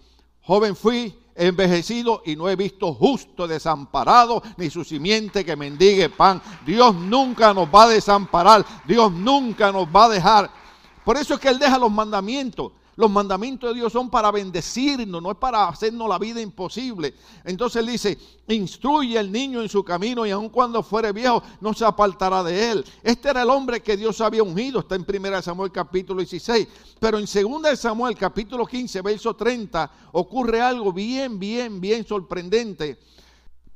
Joven 0.43 0.75
fui, 0.75 1.14
envejecido 1.38 2.23
y 2.26 2.37
no 2.37 2.49
he 2.49 2.57
visto 2.57 2.92
justo 2.92 3.47
desamparado 3.47 4.42
ni 4.57 4.68
su 4.68 4.85
simiente 4.85 5.45
que 5.45 5.57
mendigue 5.57 6.11
pan. 6.11 6.42
Dios 6.66 6.95
nunca 6.95 7.54
nos 7.54 7.68
va 7.68 7.85
a 7.85 7.88
desamparar, 7.88 8.66
Dios 8.87 9.11
nunca 9.12 9.73
nos 9.73 9.87
va 9.87 10.07
a 10.07 10.09
dejar. 10.11 10.50
Por 11.04 11.16
eso 11.16 11.35
es 11.35 11.40
que 11.40 11.49
Él 11.49 11.59
deja 11.59 11.78
los 11.78 11.90
mandamientos. 11.90 12.73
Los 12.99 13.09
mandamientos 13.09 13.71
de 13.71 13.76
Dios 13.76 13.93
son 13.93 14.11
para 14.11 14.33
bendecirnos, 14.33 15.23
no 15.23 15.31
es 15.31 15.37
para 15.37 15.69
hacernos 15.69 16.09
la 16.09 16.19
vida 16.19 16.40
imposible. 16.40 17.14
Entonces 17.45 17.76
él 17.81 17.87
dice, 17.87 18.19
instruye 18.49 19.17
al 19.17 19.31
niño 19.31 19.62
en 19.62 19.69
su 19.69 19.85
camino 19.85 20.26
y 20.26 20.33
aun 20.33 20.49
cuando 20.49 20.83
fuere 20.83 21.12
viejo 21.12 21.40
no 21.61 21.73
se 21.75 21.85
apartará 21.85 22.43
de 22.43 22.73
él. 22.73 22.85
Este 23.05 23.28
era 23.28 23.43
el 23.43 23.50
hombre 23.50 23.83
que 23.83 23.97
Dios 23.97 24.21
había 24.21 24.43
ungido, 24.43 24.81
está 24.81 24.97
en 24.97 25.07
1 25.09 25.43
Samuel 25.43 25.71
capítulo 25.71 26.19
16. 26.19 26.67
Pero 26.99 27.21
en 27.21 27.26
2 27.26 27.78
Samuel 27.78 28.17
capítulo 28.17 28.67
15, 28.67 29.00
verso 29.00 29.37
30, 29.37 29.93
ocurre 30.11 30.61
algo 30.61 30.93
bien, 30.93 31.38
bien, 31.38 31.81
bien 31.81 32.05
sorprendente. 32.05 32.99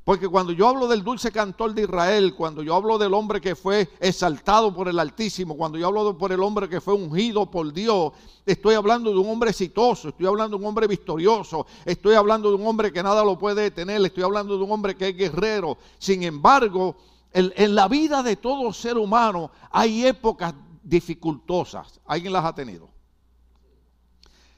Porque 0.03 0.27
cuando 0.27 0.51
yo 0.51 0.67
hablo 0.67 0.87
del 0.87 1.01
dulce 1.01 1.31
cantor 1.31 1.73
de 1.73 1.83
Israel, 1.83 2.35
cuando 2.35 2.61
yo 2.61 2.75
hablo 2.75 2.97
del 2.97 3.13
hombre 3.13 3.39
que 3.39 3.55
fue 3.55 3.89
exaltado 4.01 4.73
por 4.73 4.89
el 4.89 4.99
Altísimo, 4.99 5.55
cuando 5.55 5.77
yo 5.77 5.87
hablo 5.87 6.17
por 6.17 6.33
el 6.33 6.43
hombre 6.43 6.67
que 6.67 6.81
fue 6.81 6.93
ungido 6.93 7.49
por 7.49 7.71
Dios, 7.71 8.11
estoy 8.45 8.75
hablando 8.75 9.11
de 9.11 9.17
un 9.17 9.29
hombre 9.29 9.51
exitoso, 9.51 10.09
estoy 10.09 10.25
hablando 10.25 10.57
de 10.57 10.63
un 10.63 10.67
hombre 10.67 10.87
victorioso, 10.87 11.65
estoy 11.85 12.15
hablando 12.15 12.49
de 12.49 12.55
un 12.55 12.67
hombre 12.67 12.91
que 12.91 13.01
nada 13.01 13.23
lo 13.23 13.37
puede 13.37 13.61
detener, 13.61 14.01
estoy 14.03 14.23
hablando 14.23 14.57
de 14.57 14.63
un 14.65 14.71
hombre 14.71 14.95
que 14.95 15.07
es 15.07 15.15
guerrero. 15.15 15.77
Sin 15.97 16.23
embargo, 16.23 16.97
en, 17.31 17.53
en 17.55 17.73
la 17.73 17.87
vida 17.87 18.21
de 18.21 18.35
todo 18.35 18.73
ser 18.73 18.97
humano 18.97 19.51
hay 19.71 20.05
épocas 20.05 20.53
dificultosas. 20.83 22.01
¿Alguien 22.05 22.33
las 22.33 22.43
ha 22.43 22.53
tenido? 22.53 22.89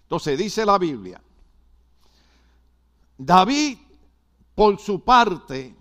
Entonces 0.02 0.40
dice 0.40 0.66
la 0.66 0.80
Biblia, 0.80 1.22
David 3.16 3.85
por 4.56 4.80
su 4.80 5.02
parte, 5.02 5.76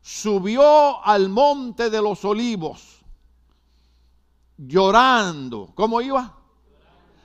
subió 0.00 1.04
al 1.04 1.28
monte 1.28 1.90
de 1.90 2.00
los 2.00 2.24
olivos, 2.24 3.04
llorando. 4.56 5.72
¿Cómo 5.74 6.00
iba? 6.00 6.34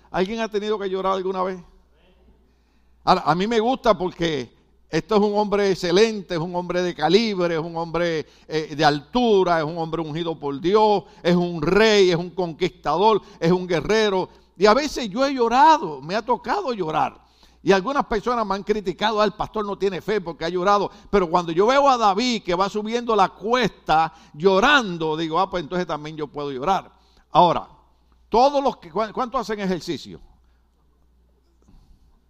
¿Alguien 0.10 0.42
ha 0.42 0.50
tenido 0.50 0.78
que 0.78 0.90
llorar 0.90 1.14
alguna 1.14 1.44
vez? 1.44 1.62
a 3.04 3.34
mí 3.34 3.48
me 3.48 3.60
gusta 3.60 3.98
porque 3.98 4.52
esto 4.92 5.16
es 5.16 5.22
un 5.22 5.38
hombre 5.38 5.72
excelente, 5.72 6.34
es 6.34 6.40
un 6.42 6.54
hombre 6.54 6.82
de 6.82 6.94
calibre, 6.94 7.56
es 7.56 7.62
un 7.62 7.78
hombre 7.78 8.28
eh, 8.46 8.76
de 8.76 8.84
altura, 8.84 9.60
es 9.60 9.64
un 9.64 9.78
hombre 9.78 10.02
ungido 10.02 10.38
por 10.38 10.60
Dios, 10.60 11.06
es 11.24 11.34
un 11.34 11.62
rey, 11.62 12.12
es 12.12 12.18
un 12.18 12.32
conquistador, 12.32 13.22
es 13.40 13.54
un 13.54 13.66
guerrero. 13.66 14.28
Y 14.58 14.66
a 14.66 14.74
veces 14.74 15.10
yo 15.10 15.26
he 15.26 15.34
llorado, 15.34 16.02
me 16.02 16.14
ha 16.14 16.22
tocado 16.22 16.74
llorar. 16.74 17.22
Y 17.64 17.72
algunas 17.72 18.06
personas 18.06 18.46
me 18.46 18.56
han 18.56 18.64
criticado, 18.64 19.22
ah, 19.22 19.26
el 19.26 19.34
pastor 19.34 19.66
no 19.66 19.78
tiene 19.78 20.02
fe 20.02 20.20
porque 20.20 20.46
ha 20.46 20.50
llorado. 20.50 20.90
Pero 21.10 21.30
cuando 21.30 21.52
yo 21.52 21.68
veo 21.68 21.88
a 21.88 21.98
David 21.98 22.44
que 22.44 22.56
va 22.56 22.70
subiendo 22.70 23.16
la 23.16 23.30
cuesta 23.30 24.14
llorando, 24.34 25.16
digo, 25.16 25.40
ah, 25.40 25.50
pues 25.50 25.64
entonces 25.64 25.86
también 25.86 26.18
yo 26.18 26.28
puedo 26.28 26.52
llorar. 26.52 26.92
Ahora, 27.30 27.68
todos 28.30 28.64
los 28.64 28.78
que, 28.78 28.92
¿cuántos 28.92 29.42
hacen 29.42 29.60
ejercicio? 29.60 30.20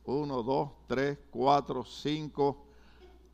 Uno, 0.04 0.44
dos, 0.44 0.70
tres, 0.88 1.18
cuatro, 1.30 1.86
cinco, 1.86 2.66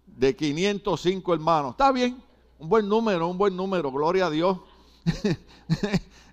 de 0.05 0.35
505 0.35 1.33
hermanos. 1.33 1.71
Está 1.71 1.91
bien, 1.91 2.21
un 2.59 2.69
buen 2.69 2.87
número, 2.87 3.27
un 3.27 3.37
buen 3.37 3.55
número, 3.55 3.91
gloria 3.91 4.27
a 4.27 4.29
Dios. 4.29 4.59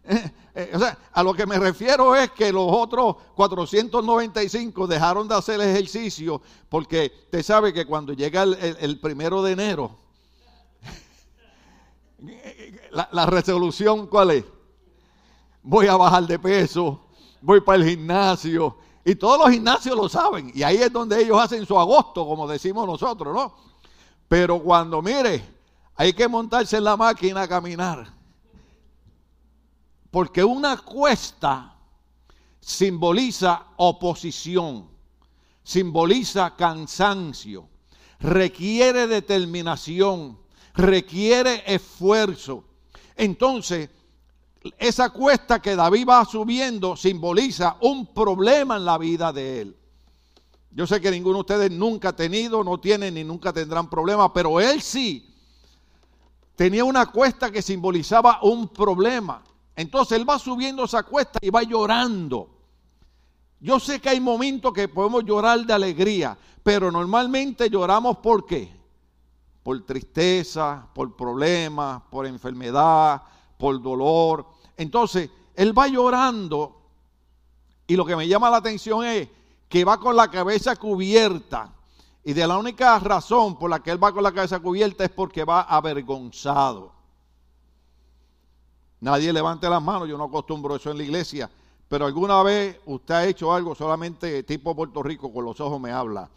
o 0.75 0.79
sea, 0.79 0.99
a 1.13 1.23
lo 1.23 1.35
que 1.35 1.47
me 1.47 1.59
refiero 1.59 2.15
es 2.15 2.31
que 2.31 2.53
los 2.53 2.67
otros 2.69 3.17
495 3.35 4.87
dejaron 4.87 5.27
de 5.27 5.35
hacer 5.35 5.61
ejercicio 5.61 6.43
porque 6.69 7.13
usted 7.25 7.43
sabe 7.43 7.73
que 7.73 7.87
cuando 7.87 8.13
llega 8.13 8.43
el, 8.43 9.01
primero 9.01 9.43
de 9.43 9.53
enero, 9.53 9.97
la, 12.91 13.09
la, 13.13 13.27
resolución 13.27 14.07
cuál 14.07 14.31
es? 14.33 14.45
Voy 15.63 15.87
a 15.87 15.97
bajar 15.97 16.27
de 16.27 16.39
peso, 16.39 17.07
voy 17.41 17.61
para 17.61 17.83
el 17.83 17.89
gimnasio, 17.89 18.77
y 19.05 19.15
todos 19.15 19.39
los 19.39 19.51
gimnasios 19.51 19.97
lo 19.97 20.09
saben. 20.09 20.51
Y 20.55 20.63
ahí 20.63 20.77
es 20.77 20.93
donde 20.93 21.21
ellos 21.21 21.39
hacen 21.39 21.67
su 21.67 21.79
agosto, 21.79 22.27
como 22.27 22.49
decimos 22.49 22.87
nosotros, 22.87 23.35
¿no? 23.35 23.55
Pero 24.29 24.63
cuando 24.63 25.03
mire, 25.03 25.45
hay 25.95 26.13
que 26.15 26.27
montarse 26.27 26.79
en 26.79 26.85
la 26.85 26.97
máquina 26.97 27.43
a 27.43 27.49
caminar. 27.49 28.14
Porque 30.15 30.45
una 30.45 30.77
cuesta 30.77 31.75
simboliza 32.61 33.65
oposición, 33.79 34.89
simboliza 35.65 36.55
cansancio, 36.55 37.69
requiere 38.21 39.09
determinación, 39.09 40.39
requiere 40.75 41.65
esfuerzo. 41.67 42.63
Entonces, 43.17 43.91
esa 44.79 45.11
cuesta 45.11 45.61
que 45.61 45.75
David 45.75 46.07
va 46.09 46.25
subiendo 46.25 46.97
simboliza 46.97 47.77
un 47.81 48.07
problema 48.07 48.77
en 48.77 48.85
la 48.85 48.99
vida 48.99 49.33
de 49.33 49.63
él. 49.63 49.77
Yo 50.71 50.87
sé 50.87 51.01
que 51.01 51.11
ninguno 51.11 51.39
de 51.39 51.41
ustedes 51.41 51.71
nunca 51.73 52.11
ha 52.11 52.17
tenido, 52.17 52.63
no 52.63 52.79
tienen 52.79 53.15
ni 53.15 53.25
nunca 53.25 53.53
tendrán 53.53 53.91
problemas, 53.91 54.31
pero 54.33 54.61
él 54.61 54.81
sí 54.81 55.35
tenía 56.55 56.85
una 56.85 57.07
cuesta 57.07 57.51
que 57.51 57.63
simbolizaba 57.63 58.39
un 58.43 58.69
problema. 58.69 59.43
Entonces 59.77 60.19
él 60.19 60.29
va 60.29 60.39
subiendo 60.39 60.85
esa 60.85 61.03
cuesta 61.03 61.39
y 61.43 61.51
va 61.51 61.63
llorando. 61.63 62.49
Yo 63.61 63.81
sé 63.81 64.01
que 64.01 64.11
hay 64.11 64.21
momentos 64.21 64.73
que 64.73 64.89
podemos 64.89 65.25
llorar 65.25 65.65
de 65.65 65.73
alegría, 65.73 66.37
pero 66.63 66.91
normalmente 66.91 67.71
lloramos 67.71 68.19
por 68.19 68.47
qué? 68.47 68.71
Por 69.63 69.85
tristeza, 69.85 70.87
por 70.95 71.17
problemas, 71.17 72.03
por 72.11 72.27
enfermedad, 72.27 73.23
por 73.59 73.81
dolor. 73.81 74.47
Entonces, 74.77 75.31
él 75.55 75.77
va 75.77 75.89
llorando 75.89 76.83
y 77.87 77.97
lo 77.97 78.05
que 78.05 78.17
me 78.17 78.29
llama 78.29 78.51
la 78.51 78.59
atención 78.59 79.05
es 79.05 79.29
que 79.69 79.85
va 79.85 79.99
con 79.99 80.17
la 80.17 80.31
cabeza 80.31 80.77
cubierta. 80.77 81.73
Y 82.23 82.33
de 82.33 82.47
la 82.47 82.57
única 82.57 82.99
razón 82.99 83.59
por 83.59 83.69
la 83.69 83.81
que 83.81 83.91
él 83.91 84.03
va 84.03 84.13
con 84.13 84.23
la 84.23 84.33
cabeza 84.33 84.61
cubierta 84.61 85.05
es 85.05 85.11
porque 85.11 85.45
va 85.45 85.63
avergonzado. 85.63 86.93
Nadie 89.05 89.35
levante 89.35 89.69
las 89.69 89.83
manos, 89.83 90.09
yo 90.09 90.17
no 90.17 90.25
acostumbro 90.25 90.77
eso 90.77 90.91
en 90.91 90.97
la 90.97 91.03
iglesia, 91.03 91.51
pero 91.91 92.07
alguna 92.07 92.43
vez 92.43 92.81
usted 92.87 93.15
ha 93.15 93.27
hecho 93.27 93.53
algo 93.53 93.75
solamente 93.75 94.43
tipo 94.45 94.75
Puerto 94.75 95.03
Rico, 95.03 95.31
con 95.31 95.45
los 95.45 95.61
ojos 95.61 95.79
me 95.79 95.93
habla. 95.93 96.31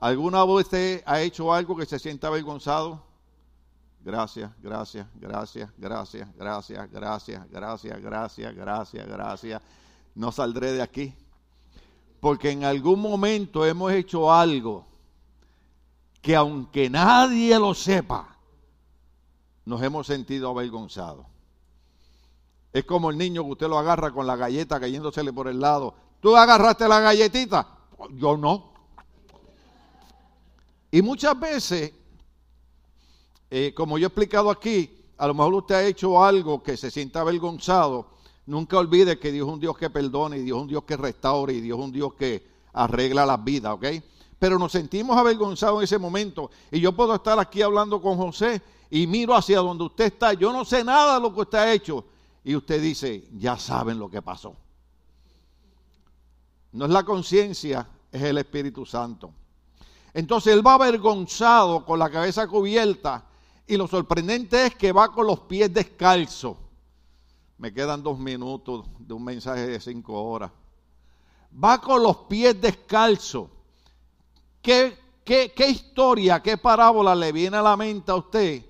¿Alguna 0.00 0.44
vez 0.44 0.64
usted 0.64 1.02
ha 1.06 1.20
hecho 1.20 1.54
algo 1.54 1.76
que 1.76 1.86
se 1.86 1.96
sienta 1.96 2.26
avergonzado? 2.26 3.00
Gracias, 4.00 4.50
gracias, 4.60 5.06
gracias, 5.14 5.70
gracias, 5.78 6.28
gracias, 6.36 6.90
gracias, 6.90 7.48
gracias, 7.52 8.02
gracias, 8.02 8.56
gracias, 8.56 9.06
gracias. 9.06 9.62
No 10.16 10.32
saldré 10.32 10.72
de 10.72 10.82
aquí. 10.82 11.14
Porque 12.18 12.50
en 12.50 12.64
algún 12.64 13.00
momento 13.00 13.64
hemos 13.64 13.92
hecho 13.92 14.32
algo 14.32 14.84
que 16.20 16.34
aunque 16.34 16.90
nadie 16.90 17.56
lo 17.60 17.74
sepa, 17.74 18.36
nos 19.64 19.80
hemos 19.82 20.08
sentido 20.08 20.50
avergonzados. 20.50 21.27
Es 22.72 22.84
como 22.84 23.10
el 23.10 23.18
niño 23.18 23.44
que 23.44 23.50
usted 23.50 23.68
lo 23.68 23.78
agarra 23.78 24.12
con 24.12 24.26
la 24.26 24.36
galleta 24.36 24.78
cayéndosele 24.78 25.32
por 25.32 25.48
el 25.48 25.60
lado. 25.60 25.94
¿Tú 26.20 26.36
agarraste 26.36 26.86
la 26.88 27.00
galletita? 27.00 27.66
Yo 28.12 28.36
no. 28.36 28.72
Y 30.90 31.02
muchas 31.02 31.38
veces 31.38 31.92
eh, 33.50 33.72
como 33.74 33.96
yo 33.96 34.06
he 34.06 34.08
explicado 34.08 34.50
aquí, 34.50 34.90
a 35.16 35.26
lo 35.26 35.34
mejor 35.34 35.54
usted 35.54 35.74
ha 35.74 35.86
hecho 35.86 36.22
algo 36.22 36.62
que 36.62 36.76
se 36.76 36.90
sienta 36.90 37.20
avergonzado. 37.20 38.10
Nunca 38.46 38.78
olvide 38.78 39.18
que 39.18 39.32
Dios 39.32 39.46
es 39.46 39.52
un 39.54 39.60
Dios 39.60 39.76
que 39.76 39.90
perdona 39.90 40.36
y 40.36 40.42
Dios 40.42 40.56
es 40.58 40.62
un 40.62 40.68
Dios 40.68 40.84
que 40.84 40.96
restaura 40.96 41.52
y 41.52 41.60
Dios 41.60 41.78
es 41.78 41.84
un 41.84 41.92
Dios 41.92 42.14
que 42.14 42.46
arregla 42.72 43.24
las 43.24 43.42
vidas, 43.42 43.72
¿ok? 43.74 43.86
Pero 44.38 44.58
nos 44.58 44.72
sentimos 44.72 45.16
avergonzados 45.16 45.78
en 45.78 45.84
ese 45.84 45.98
momento. 45.98 46.50
Y 46.70 46.80
yo 46.80 46.92
puedo 46.92 47.14
estar 47.14 47.38
aquí 47.38 47.62
hablando 47.62 48.00
con 48.00 48.16
José 48.16 48.62
y 48.90 49.06
miro 49.06 49.34
hacia 49.34 49.58
donde 49.58 49.84
usted 49.84 50.04
está. 50.04 50.34
Yo 50.34 50.52
no 50.52 50.64
sé 50.64 50.84
nada 50.84 51.14
de 51.14 51.20
lo 51.20 51.34
que 51.34 51.40
usted 51.40 51.58
ha 51.58 51.72
hecho. 51.72 52.04
Y 52.48 52.56
usted 52.56 52.80
dice, 52.80 53.28
ya 53.32 53.58
saben 53.58 53.98
lo 53.98 54.08
que 54.08 54.22
pasó. 54.22 54.56
No 56.72 56.86
es 56.86 56.90
la 56.90 57.02
conciencia, 57.02 57.86
es 58.10 58.22
el 58.22 58.38
Espíritu 58.38 58.86
Santo. 58.86 59.34
Entonces 60.14 60.54
él 60.54 60.66
va 60.66 60.72
avergonzado 60.72 61.84
con 61.84 61.98
la 61.98 62.08
cabeza 62.08 62.48
cubierta 62.48 63.26
y 63.66 63.76
lo 63.76 63.86
sorprendente 63.86 64.64
es 64.64 64.74
que 64.76 64.92
va 64.92 65.12
con 65.12 65.26
los 65.26 65.40
pies 65.40 65.74
descalzos. 65.74 66.56
Me 67.58 67.70
quedan 67.70 68.02
dos 68.02 68.18
minutos 68.18 68.86
de 68.98 69.12
un 69.12 69.24
mensaje 69.24 69.66
de 69.66 69.78
cinco 69.78 70.14
horas. 70.14 70.50
Va 71.52 71.78
con 71.78 72.02
los 72.02 72.16
pies 72.30 72.58
descalzos. 72.58 73.50
¿Qué, 74.62 74.96
qué, 75.22 75.52
qué 75.54 75.68
historia, 75.68 76.42
qué 76.42 76.56
parábola 76.56 77.14
le 77.14 77.30
viene 77.30 77.58
a 77.58 77.62
la 77.62 77.76
mente 77.76 78.10
a 78.10 78.14
usted 78.14 78.64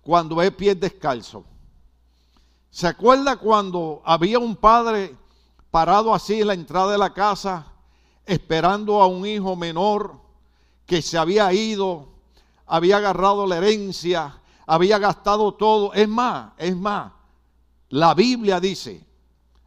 cuando 0.00 0.36
ve 0.36 0.50
pies 0.50 0.80
descalzos? 0.80 1.49
¿Se 2.70 2.86
acuerda 2.86 3.36
cuando 3.36 4.02
había 4.04 4.38
un 4.38 4.56
padre 4.56 5.16
parado 5.70 6.14
así 6.14 6.40
en 6.40 6.46
la 6.46 6.54
entrada 6.54 6.92
de 6.92 6.98
la 6.98 7.12
casa, 7.12 7.66
esperando 8.26 9.00
a 9.02 9.06
un 9.06 9.26
hijo 9.26 9.56
menor 9.56 10.20
que 10.86 11.02
se 11.02 11.18
había 11.18 11.52
ido 11.52 12.10
había 12.70 12.98
agarrado 12.98 13.46
la 13.46 13.56
herencia, 13.56 14.40
había 14.64 14.98
gastado 14.98 15.52
todo. 15.54 15.92
Es 15.92 16.08
más, 16.08 16.52
es 16.56 16.76
más, 16.76 17.12
la 17.88 18.14
Biblia 18.14 18.60
dice, 18.60 19.04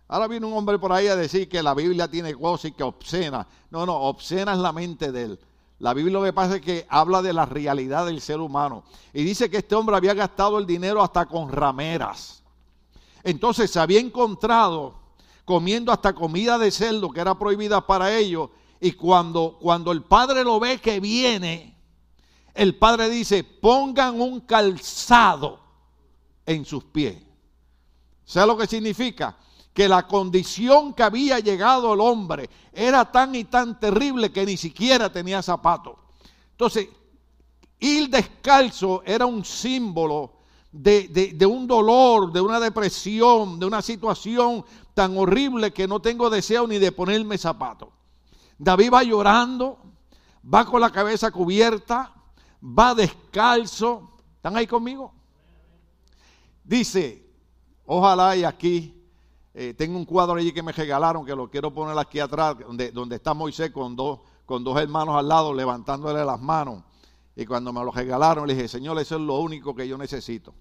ahora 0.07 0.27
viene 0.29 0.45
un 0.45 0.53
hombre 0.53 0.79
por 0.79 0.93
ahí 0.93 1.07
a 1.07 1.15
decir 1.17 1.49
que 1.49 1.61
la 1.61 1.73
Biblia 1.73 2.07
tiene 2.07 2.33
cosas 2.33 2.65
y 2.65 2.71
que 2.71 2.83
obscena. 2.83 3.45
No, 3.69 3.85
no, 3.85 3.95
obscena 3.95 4.53
es 4.53 4.59
la 4.59 4.71
mente 4.71 5.11
de 5.11 5.23
él. 5.23 5.39
La 5.79 5.93
Biblia 5.93 6.19
lo 6.19 6.23
que 6.23 6.31
pasa 6.31 6.55
es 6.55 6.61
que 6.61 6.87
habla 6.89 7.21
de 7.21 7.33
la 7.33 7.45
realidad 7.45 8.05
del 8.05 8.21
ser 8.21 8.39
humano. 8.39 8.85
Y 9.11 9.23
dice 9.25 9.49
que 9.49 9.57
este 9.57 9.75
hombre 9.75 9.97
había 9.97 10.13
gastado 10.13 10.57
el 10.57 10.65
dinero 10.65 11.03
hasta 11.03 11.25
con 11.25 11.51
rameras. 11.51 12.42
Entonces 13.23 13.71
se 13.71 13.79
había 13.79 13.99
encontrado 13.99 14.99
comiendo 15.45 15.91
hasta 15.91 16.13
comida 16.13 16.57
de 16.57 16.71
cerdo 16.71 17.09
que 17.11 17.21
era 17.21 17.37
prohibida 17.37 17.85
para 17.85 18.15
ellos. 18.15 18.49
Y 18.79 18.93
cuando, 18.93 19.57
cuando 19.61 19.91
el 19.91 20.03
padre 20.03 20.43
lo 20.43 20.59
ve 20.59 20.79
que 20.79 20.99
viene, 20.99 21.73
el 22.53 22.75
Padre 22.75 23.09
dice, 23.09 23.43
pongan 23.43 24.21
un 24.21 24.41
calzado 24.41 25.59
en 26.45 26.65
sus 26.65 26.83
pies. 26.83 27.17
¿Sabe 28.25 28.47
lo 28.47 28.57
que 28.57 28.67
significa? 28.67 29.37
Que 29.73 29.89
la 29.89 30.07
condición 30.07 30.93
que 30.93 31.01
había 31.01 31.39
llegado 31.39 31.93
el 31.93 31.99
hombre 31.99 32.49
era 32.71 33.11
tan 33.11 33.33
y 33.33 33.45
tan 33.45 33.79
terrible 33.79 34.31
que 34.31 34.45
ni 34.45 34.55
siquiera 34.55 35.11
tenía 35.11 35.41
zapatos. 35.41 35.95
Entonces, 36.51 36.89
ir 37.79 38.09
descalzo 38.09 39.01
era 39.03 39.25
un 39.25 39.43
símbolo 39.43 40.42
de, 40.73 41.33
de, 41.37 41.45
un 41.45 41.67
dolor, 41.67 42.33
de 42.33 42.41
una 42.41 42.59
depresión, 42.59 43.59
de 43.59 43.65
una 43.67 43.81
situación 43.81 44.65
tan 44.95 45.15
horrible 45.17 45.71
que 45.71 45.87
no 45.87 46.01
tengo 46.01 46.31
deseo 46.31 46.67
ni 46.67 46.79
de 46.79 46.91
ponerme 46.91 47.37
zapatos. 47.37 47.89
David 48.57 48.91
va 48.91 49.03
llorando, 49.03 49.77
va 50.51 50.65
con 50.65 50.81
la 50.81 50.91
cabeza 50.91 51.31
cubierta, 51.31 52.11
va 52.63 52.95
descalzo. 52.95 54.09
¿Están 54.35 54.57
ahí 54.57 54.65
conmigo? 54.65 55.13
Dice, 56.63 57.23
ojalá 57.85 58.35
y 58.35 58.43
aquí, 58.43 58.99
eh, 59.53 59.75
tengo 59.77 59.95
un 59.95 60.05
cuadro 60.05 60.35
allí 60.35 60.51
que 60.51 60.63
me 60.63 60.71
regalaron, 60.71 61.23
que 61.23 61.35
lo 61.35 61.51
quiero 61.51 61.71
poner 61.71 61.97
aquí 61.99 62.19
atrás, 62.19 62.57
donde, 62.59 62.91
donde 62.91 63.17
está 63.17 63.35
Moisés 63.35 63.69
con 63.69 63.95
dos, 63.95 64.21
con 64.45 64.63
dos 64.63 64.79
hermanos 64.79 65.15
al 65.17 65.27
lado 65.27 65.53
levantándole 65.53 66.25
las 66.25 66.41
manos. 66.41 66.83
Y 67.35 67.45
cuando 67.45 67.71
me 67.71 67.83
lo 67.83 67.91
regalaron, 67.91 68.47
le 68.47 68.55
dije, 68.55 68.67
Señor, 68.67 68.97
eso 68.99 69.15
es 69.15 69.21
lo 69.21 69.37
único 69.39 69.75
que 69.75 69.87
yo 69.87 69.97
necesito. 69.97 70.53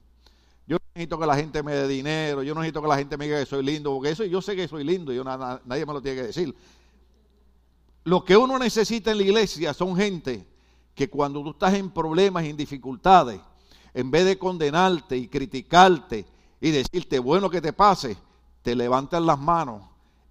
Yo 0.67 0.77
no 0.77 0.85
necesito 0.95 1.19
que 1.19 1.27
la 1.27 1.37
gente 1.37 1.63
me 1.63 1.73
dé 1.75 1.89
dinero, 1.89 2.43
yo 2.43 2.55
no 2.55 2.61
necesito 2.61 2.83
que 2.83 2.89
la 2.89 2.97
gente 2.97 3.17
me 3.17 3.25
diga 3.25 3.39
que 3.39 3.47
soy 3.47 3.65
lindo, 3.65 3.93
porque 3.93 4.11
eso 4.11 4.25
yo 4.25 4.41
sé 4.41 4.55
que 4.55 4.69
soy 4.69 4.85
lindo, 4.85 5.13
yo 5.13 5.25
nadie 5.25 5.87
me 5.87 5.93
lo 5.93 6.01
tiene 6.01 6.21
que 6.21 6.27
decir. 6.29 6.55
Lo 8.05 8.25
que 8.25 8.37
uno 8.37 8.59
necesita 8.59 9.11
en 9.11 9.19
la 9.19 9.23
iglesia 9.23 9.75
son 9.75 9.97
gente 9.97 10.47
que 10.95 11.09
cuando 11.09 11.43
tú 11.43 11.51
estás 11.51 11.75
en 11.75 11.91
problemas 11.91 12.45
en 12.45 12.57
dificultades, 12.57 13.41
en 13.95 14.11
vez 14.11 14.25
de 14.25 14.39
condenarte 14.39 15.17
y 15.17 15.29
criticarte 15.29 16.25
y 16.61 16.71
decirte, 16.71 17.19
bueno 17.19 17.51
que 17.51 17.61
te 17.61 17.73
pase, 17.73 18.17
te 18.63 18.75
levantan 18.75 19.27
las 19.27 19.39
manos 19.39 19.83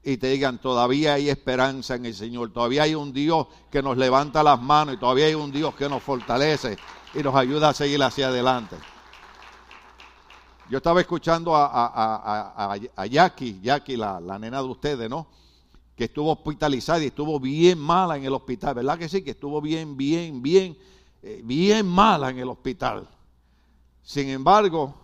y 0.04 0.18
te 0.18 0.28
digan, 0.28 0.60
todavía 0.60 1.14
hay 1.14 1.30
esperanza 1.30 1.96
en 1.96 2.06
el 2.06 2.16
Señor, 2.16 2.52
todavía 2.52 2.84
hay 2.84 2.96
un 2.96 3.14
Dios 3.14 3.48
que 3.70 3.84
nos 3.84 3.98
levanta 3.98 4.42
las 4.42 4.62
manos 4.62 4.96
y 4.96 4.98
todavía 4.98 5.26
hay 5.28 5.36
un 5.36 5.52
Dios 5.52 5.76
que 5.76 5.88
nos 5.88 6.02
fortalece 6.02 6.78
y 7.14 7.20
nos 7.20 7.36
ayuda 7.36 7.70
a 7.70 7.74
seguir 7.74 8.02
hacia 8.02 8.30
adelante. 8.30 8.78
Yo 10.72 10.78
estaba 10.78 11.02
escuchando 11.02 11.52
a, 11.54 12.78
Jackie, 13.10 13.60
Jackie, 13.62 13.98
la, 13.98 14.22
la, 14.22 14.40
nena 14.40 14.60
de 14.60 14.70
ustedes, 14.70 15.10
¿no? 15.10 15.28
Que 15.98 16.06
estuvo 16.06 16.32
hospitalizada 16.32 17.04
y 17.04 17.08
estuvo 17.08 17.42
bien 17.42 17.78
mala 17.78 18.16
en 18.16 18.24
el 18.24 18.32
hospital, 18.32 18.76
¿verdad 18.76 18.98
que 18.98 19.10
sí? 19.10 19.22
Que 19.22 19.32
estuvo 19.32 19.60
bien, 19.60 19.98
bien, 19.98 20.42
bien, 20.42 20.78
eh, 21.24 21.42
bien 21.44 21.86
mala 21.86 22.30
en 22.30 22.40
el 22.40 22.48
hospital. 22.48 23.06
Sin 24.02 24.30
embargo, 24.30 24.96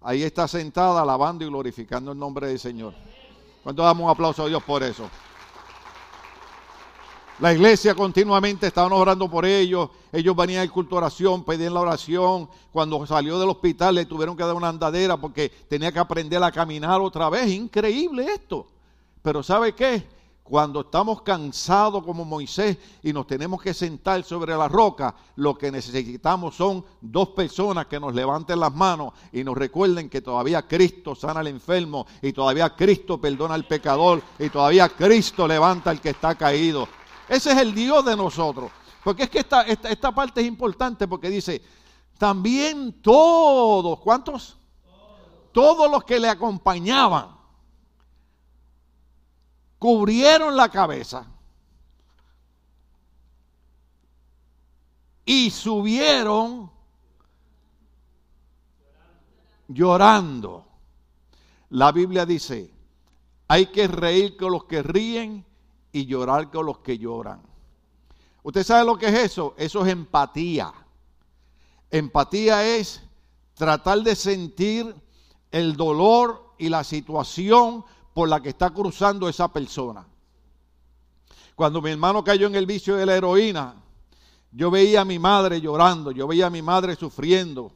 ahí 0.00 0.24
está 0.24 0.48
sentada 0.48 1.00
alabando 1.00 1.44
y 1.44 1.46
glorificando 1.46 2.10
el 2.10 2.18
nombre 2.18 2.48
del 2.48 2.58
Señor. 2.58 2.92
¿Cuánto 3.62 3.84
damos 3.84 4.02
un 4.02 4.10
aplauso 4.10 4.42
a 4.42 4.48
Dios 4.48 4.64
por 4.64 4.82
eso? 4.82 5.08
La 7.38 7.52
iglesia 7.52 7.94
continuamente 7.94 8.66
estaban 8.66 8.94
orando 8.94 9.28
por 9.28 9.44
ellos. 9.44 9.90
Ellos 10.10 10.34
venían 10.34 10.62
al 10.62 10.70
culto 10.70 10.96
oración, 10.96 11.44
pedían 11.44 11.74
la 11.74 11.80
oración. 11.80 12.48
Cuando 12.72 13.04
salió 13.06 13.38
del 13.38 13.50
hospital 13.50 13.96
le 13.96 14.06
tuvieron 14.06 14.34
que 14.34 14.42
dar 14.42 14.54
una 14.54 14.70
andadera 14.70 15.18
porque 15.18 15.50
tenía 15.68 15.92
que 15.92 15.98
aprender 15.98 16.42
a 16.42 16.50
caminar 16.50 16.98
otra 17.02 17.28
vez. 17.28 17.50
Increíble 17.50 18.24
esto. 18.24 18.66
Pero 19.20 19.42
¿sabe 19.42 19.74
qué? 19.74 20.06
Cuando 20.42 20.80
estamos 20.80 21.20
cansados 21.20 22.02
como 22.04 22.24
Moisés 22.24 22.78
y 23.02 23.12
nos 23.12 23.26
tenemos 23.26 23.60
que 23.60 23.74
sentar 23.74 24.22
sobre 24.22 24.56
la 24.56 24.68
roca, 24.68 25.14
lo 25.34 25.58
que 25.58 25.70
necesitamos 25.70 26.54
son 26.54 26.84
dos 27.02 27.30
personas 27.30 27.86
que 27.86 28.00
nos 28.00 28.14
levanten 28.14 28.60
las 28.60 28.72
manos 28.72 29.12
y 29.32 29.44
nos 29.44 29.58
recuerden 29.58 30.08
que 30.08 30.22
todavía 30.22 30.66
Cristo 30.66 31.14
sana 31.14 31.40
al 31.40 31.48
enfermo 31.48 32.06
y 32.22 32.32
todavía 32.32 32.74
Cristo 32.74 33.20
perdona 33.20 33.54
al 33.54 33.66
pecador 33.66 34.22
y 34.38 34.48
todavía 34.48 34.88
Cristo 34.88 35.46
levanta 35.46 35.90
al 35.90 36.00
que 36.00 36.10
está 36.10 36.34
caído. 36.36 36.88
Ese 37.28 37.52
es 37.52 37.58
el 37.58 37.74
Dios 37.74 38.04
de 38.04 38.16
nosotros. 38.16 38.70
Porque 39.06 39.22
es 39.22 39.30
que 39.30 39.38
esta, 39.38 39.62
esta, 39.62 40.12
parte 40.12 40.40
es 40.40 40.48
importante 40.48 41.06
porque 41.06 41.28
dice, 41.28 41.62
también 42.18 43.00
todos, 43.02 44.00
¿cuántos? 44.00 44.58
Todos 45.52 45.88
los 45.88 46.02
que 46.02 46.18
le 46.18 46.28
acompañaban 46.28 47.36
cubrieron 49.78 50.56
la 50.56 50.68
cabeza 50.68 51.24
y 55.24 55.52
subieron 55.52 56.68
llorando. 59.68 60.66
La 61.70 61.92
Biblia 61.92 62.26
dice, 62.26 62.74
hay 63.46 63.66
que 63.66 63.86
reír 63.86 64.36
con 64.36 64.50
los 64.50 64.64
que 64.64 64.82
ríen 64.82 65.45
y 65.96 66.04
llorar 66.04 66.50
con 66.50 66.66
los 66.66 66.80
que 66.80 66.98
lloran. 66.98 67.40
¿Usted 68.42 68.62
sabe 68.64 68.84
lo 68.84 68.98
que 68.98 69.06
es 69.06 69.14
eso? 69.14 69.54
Eso 69.56 69.82
es 69.82 69.90
empatía. 69.90 70.70
Empatía 71.90 72.76
es 72.76 73.00
tratar 73.54 74.00
de 74.02 74.14
sentir 74.14 74.94
el 75.50 75.74
dolor 75.74 76.52
y 76.58 76.68
la 76.68 76.84
situación 76.84 77.82
por 78.12 78.28
la 78.28 78.42
que 78.42 78.50
está 78.50 78.68
cruzando 78.68 79.26
esa 79.26 79.50
persona. 79.50 80.06
Cuando 81.54 81.80
mi 81.80 81.92
hermano 81.92 82.22
cayó 82.22 82.46
en 82.46 82.56
el 82.56 82.66
vicio 82.66 82.96
de 82.96 83.06
la 83.06 83.16
heroína, 83.16 83.76
yo 84.52 84.70
veía 84.70 85.00
a 85.00 85.04
mi 85.06 85.18
madre 85.18 85.62
llorando, 85.62 86.10
yo 86.10 86.26
veía 86.26 86.48
a 86.48 86.50
mi 86.50 86.60
madre 86.60 86.94
sufriendo. 86.94 87.72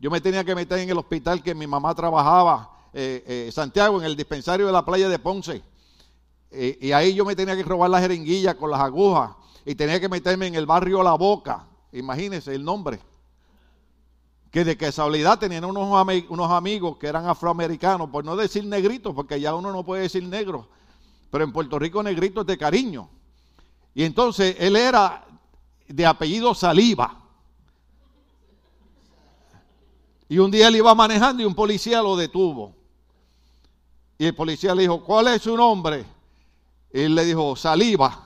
Yo 0.00 0.10
me 0.10 0.22
tenía 0.22 0.42
que 0.42 0.54
meter 0.54 0.78
en 0.78 0.88
el 0.88 0.96
hospital 0.96 1.42
que 1.42 1.54
mi 1.54 1.66
mamá 1.66 1.94
trabajaba, 1.94 2.70
eh, 2.94 3.22
eh, 3.26 3.52
Santiago, 3.52 4.00
en 4.00 4.06
el 4.06 4.16
dispensario 4.16 4.64
de 4.64 4.72
la 4.72 4.86
playa 4.86 5.10
de 5.10 5.18
Ponce. 5.18 5.62
Eh, 6.50 6.78
y 6.80 6.92
ahí 6.92 7.14
yo 7.14 7.24
me 7.24 7.36
tenía 7.36 7.56
que 7.56 7.62
robar 7.62 7.90
la 7.90 8.00
jeringuilla 8.00 8.56
con 8.56 8.70
las 8.70 8.80
agujas 8.80 9.32
y 9.64 9.74
tenía 9.74 10.00
que 10.00 10.08
meterme 10.08 10.46
en 10.46 10.54
el 10.54 10.66
barrio 10.66 11.02
La 11.02 11.14
Boca. 11.14 11.66
Imagínense 11.92 12.54
el 12.54 12.64
nombre 12.64 13.00
que 14.50 14.64
de 14.64 14.76
casualidad 14.76 15.38
tenían 15.38 15.64
unos, 15.64 16.06
unos 16.28 16.50
amigos 16.50 16.96
que 16.96 17.06
eran 17.06 17.26
afroamericanos, 17.26 18.08
por 18.08 18.24
no 18.24 18.34
decir 18.34 18.64
negritos, 18.64 19.14
porque 19.14 19.40
ya 19.40 19.54
uno 19.54 19.72
no 19.72 19.84
puede 19.84 20.02
decir 20.02 20.22
negro, 20.24 20.68
pero 21.30 21.44
en 21.44 21.52
Puerto 21.52 21.78
Rico 21.78 22.02
negritos 22.02 22.46
de 22.46 22.56
cariño. 22.56 23.10
Y 23.94 24.04
entonces 24.04 24.56
él 24.58 24.76
era 24.76 25.26
de 25.86 26.06
apellido 26.06 26.54
Saliva. 26.54 27.24
Y 30.30 30.38
un 30.38 30.50
día 30.50 30.68
él 30.68 30.76
iba 30.76 30.94
manejando 30.94 31.42
y 31.42 31.46
un 31.46 31.54
policía 31.54 32.02
lo 32.02 32.16
detuvo. 32.16 32.74
Y 34.18 34.26
el 34.26 34.34
policía 34.34 34.74
le 34.74 34.82
dijo, 34.82 35.02
¿cuál 35.04 35.28
es 35.28 35.42
su 35.42 35.56
nombre? 35.56 36.04
Él 36.90 37.14
le 37.14 37.24
dijo, 37.24 37.56
Saliva. 37.56 38.24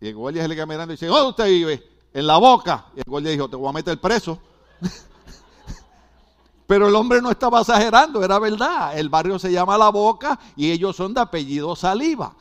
Y 0.00 0.08
el 0.08 0.14
guardia 0.14 0.42
se 0.42 0.48
le 0.48 0.54
queda 0.54 0.66
mirando 0.66 0.92
y 0.92 0.96
dice, 0.96 1.06
¿dónde 1.06 1.30
usted 1.30 1.46
vive? 1.46 1.96
en 2.16 2.26
la 2.26 2.38
boca. 2.38 2.86
Y 2.96 3.00
el 3.00 3.04
guardia 3.06 3.30
dijo, 3.30 3.48
te 3.48 3.56
voy 3.56 3.68
a 3.68 3.72
meter 3.72 4.00
preso. 4.00 4.38
Pero 6.66 6.88
el 6.88 6.94
hombre 6.94 7.20
no 7.20 7.30
estaba 7.30 7.60
exagerando, 7.60 8.24
era 8.24 8.38
verdad. 8.38 8.98
El 8.98 9.10
barrio 9.10 9.38
se 9.38 9.52
llama 9.52 9.76
La 9.76 9.90
Boca 9.90 10.40
y 10.56 10.70
ellos 10.72 10.96
son 10.96 11.12
de 11.12 11.20
apellido 11.20 11.76
Saliva. 11.76 12.34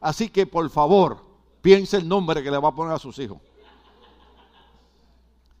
Así 0.00 0.30
que 0.30 0.46
por 0.46 0.68
favor, 0.70 1.22
piense 1.60 1.98
el 1.98 2.08
nombre 2.08 2.42
que 2.42 2.50
le 2.50 2.56
va 2.56 2.70
a 2.70 2.74
poner 2.74 2.94
a 2.94 2.98
sus 2.98 3.18
hijos. 3.18 3.38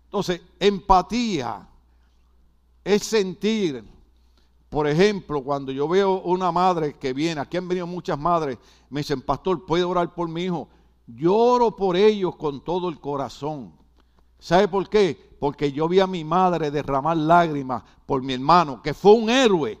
Entonces, 0.06 0.40
empatía 0.58 1.68
es 2.82 3.02
sentir, 3.04 3.84
por 4.70 4.86
ejemplo, 4.86 5.42
cuando 5.42 5.72
yo 5.72 5.88
veo 5.88 6.20
una 6.22 6.52
madre 6.52 6.94
que 6.94 7.12
viene, 7.12 7.40
aquí 7.40 7.56
han 7.56 7.66
venido 7.66 7.88
muchas 7.88 8.16
madres, 8.16 8.56
me 8.88 9.00
dicen, 9.00 9.20
pastor, 9.20 9.66
¿puede 9.66 9.82
orar 9.82 10.14
por 10.14 10.28
mi 10.28 10.44
hijo? 10.44 10.68
Lloro 11.08 11.74
por 11.74 11.96
ellos 11.96 12.36
con 12.36 12.62
todo 12.62 12.88
el 12.88 13.00
corazón. 13.00 13.74
¿Sabe 14.38 14.68
por 14.68 14.88
qué? 14.88 15.36
Porque 15.40 15.72
yo 15.72 15.88
vi 15.88 15.98
a 15.98 16.06
mi 16.06 16.22
madre 16.22 16.70
derramar 16.70 17.16
lágrimas 17.16 17.82
por 18.06 18.22
mi 18.22 18.32
hermano, 18.32 18.80
que 18.80 18.94
fue 18.94 19.12
un 19.12 19.28
héroe, 19.28 19.76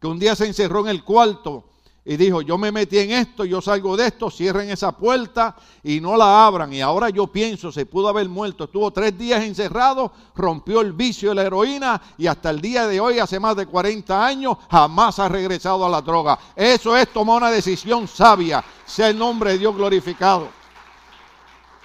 que 0.00 0.06
un 0.06 0.20
día 0.20 0.36
se 0.36 0.46
encerró 0.46 0.80
en 0.82 0.88
el 0.88 1.02
cuarto 1.02 1.64
y 2.10 2.16
dijo, 2.16 2.40
yo 2.40 2.56
me 2.56 2.72
metí 2.72 2.96
en 2.96 3.10
esto, 3.10 3.44
yo 3.44 3.60
salgo 3.60 3.94
de 3.94 4.06
esto, 4.06 4.30
cierren 4.30 4.70
esa 4.70 4.92
puerta 4.92 5.54
y 5.82 6.00
no 6.00 6.16
la 6.16 6.46
abran. 6.46 6.72
Y 6.72 6.80
ahora 6.80 7.10
yo 7.10 7.26
pienso, 7.26 7.70
se 7.70 7.84
pudo 7.84 8.08
haber 8.08 8.30
muerto. 8.30 8.64
Estuvo 8.64 8.90
tres 8.90 9.18
días 9.18 9.42
encerrado, 9.44 10.10
rompió 10.34 10.80
el 10.80 10.94
vicio 10.94 11.28
de 11.28 11.34
la 11.34 11.42
heroína 11.42 12.00
y 12.16 12.26
hasta 12.26 12.48
el 12.48 12.62
día 12.62 12.86
de 12.86 12.98
hoy, 12.98 13.18
hace 13.18 13.38
más 13.38 13.56
de 13.56 13.66
40 13.66 14.24
años, 14.24 14.56
jamás 14.70 15.18
ha 15.18 15.28
regresado 15.28 15.84
a 15.84 15.90
la 15.90 16.00
droga. 16.00 16.38
Eso 16.56 16.96
es 16.96 17.12
tomar 17.12 17.42
una 17.42 17.50
decisión 17.50 18.08
sabia, 18.08 18.64
sea 18.86 19.10
el 19.10 19.18
nombre 19.18 19.52
de 19.52 19.58
Dios 19.58 19.76
glorificado. 19.76 20.48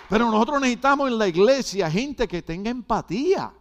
Pero 0.07 0.31
nosotros 0.31 0.61
necesitamos 0.61 1.09
en 1.09 1.17
la 1.17 1.27
iglesia 1.27 1.91
gente 1.91 2.29
que 2.29 2.41
tenga 2.41 2.69
empatía. 2.71 3.51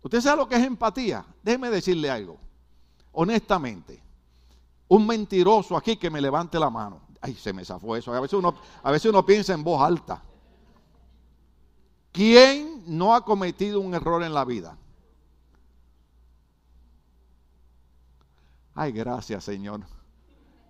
¿Usted 0.00 0.22
sabe 0.22 0.38
lo 0.38 0.48
que 0.48 0.56
es 0.56 0.64
empatía? 0.64 1.22
Déjeme 1.42 1.68
decirle 1.68 2.08
algo. 2.08 2.38
Honestamente, 3.12 4.05
un 4.88 5.06
mentiroso 5.06 5.76
aquí 5.76 5.96
que 5.96 6.10
me 6.10 6.20
levante 6.20 6.58
la 6.58 6.70
mano. 6.70 7.00
Ay, 7.20 7.34
se 7.34 7.52
me 7.52 7.64
zafó 7.64 7.96
eso. 7.96 8.12
A 8.12 8.20
veces 8.20 8.38
uno, 8.38 8.54
a 8.82 8.90
veces 8.90 9.10
uno 9.10 9.24
piensa 9.24 9.52
en 9.52 9.64
voz 9.64 9.82
alta. 9.82 10.22
¿Quién 12.12 12.84
no 12.86 13.14
ha 13.14 13.24
cometido 13.24 13.80
un 13.80 13.94
error 13.94 14.22
en 14.22 14.32
la 14.32 14.44
vida? 14.44 14.76
Ay, 18.74 18.92
gracias, 18.92 19.44
Señor. 19.44 19.80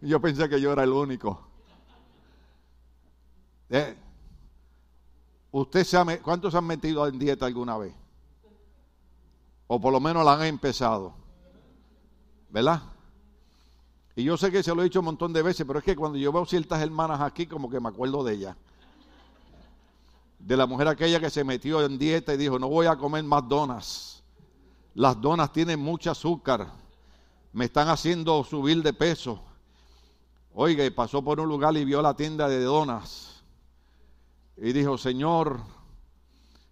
Yo 0.01 0.21
pensé 0.21 0.49
que 0.49 0.61
yo 0.61 0.73
era 0.73 0.85
el 0.85 0.91
único. 0.91 1.41
Eh, 3.69 3.97
¿Usted 5.51 5.85
se 5.85 6.21
¿Cuántos 6.21 6.55
han 6.55 6.67
metido 6.67 7.07
en 7.07 7.19
dieta 7.19 7.47
alguna 7.47 7.77
vez? 7.77 7.95
O 9.67 9.81
por 9.81 9.93
lo 9.93 10.01
menos 10.01 10.25
la 10.25 10.35
han 10.35 10.43
empezado. 10.43 11.15
¿Verdad? 12.51 12.83
Y 14.19 14.25
yo 14.25 14.39
sé 14.39 14.51
que 14.51 14.63
se 14.63 14.75
lo 14.75 14.81
he 14.81 14.85
dicho 14.85 15.01
un 15.01 15.05
montón 15.05 15.35
de 15.35 15.43
veces, 15.43 15.67
pero 15.67 15.79
es 15.79 15.85
que 15.85 15.95
cuando 15.95 16.17
yo 16.17 16.33
veo 16.33 16.47
ciertas 16.47 16.81
hermanas 16.81 17.21
aquí, 17.21 17.47
como 17.47 17.69
que 17.69 17.79
me 17.79 17.91
acuerdo 17.91 18.25
de 18.25 18.33
ella. 18.33 18.57
De 20.39 20.57
la 20.57 20.67
mujer 20.67 20.89
aquella 20.89 21.21
que 21.21 21.29
se 21.29 21.45
metió 21.45 21.85
en 21.85 21.99
dieta 21.99 22.33
y 22.33 22.39
dijo, 22.39 22.59
no 22.59 22.69
voy 22.69 22.87
a 22.87 22.97
comer 22.97 23.23
más 23.25 23.47
donas. 23.47 24.23
Las 24.95 25.21
donas 25.21 25.53
tienen 25.53 25.79
mucho 25.79 26.11
azúcar. 26.11 26.67
Me 27.53 27.67
están 27.67 27.91
haciendo 27.91 28.43
subir 28.43 28.83
de 28.83 28.95
peso. 28.95 29.43
Oiga, 30.55 30.83
y 30.83 30.89
pasó 30.89 31.23
por 31.23 31.39
un 31.39 31.49
lugar 31.51 31.77
y 31.77 31.85
vio 31.85 32.01
la 32.01 32.15
tienda 32.15 32.49
de 32.49 32.63
donas. 32.63 33.43
Y 34.57 34.73
dijo, 34.73 34.97
Señor, 34.97 35.61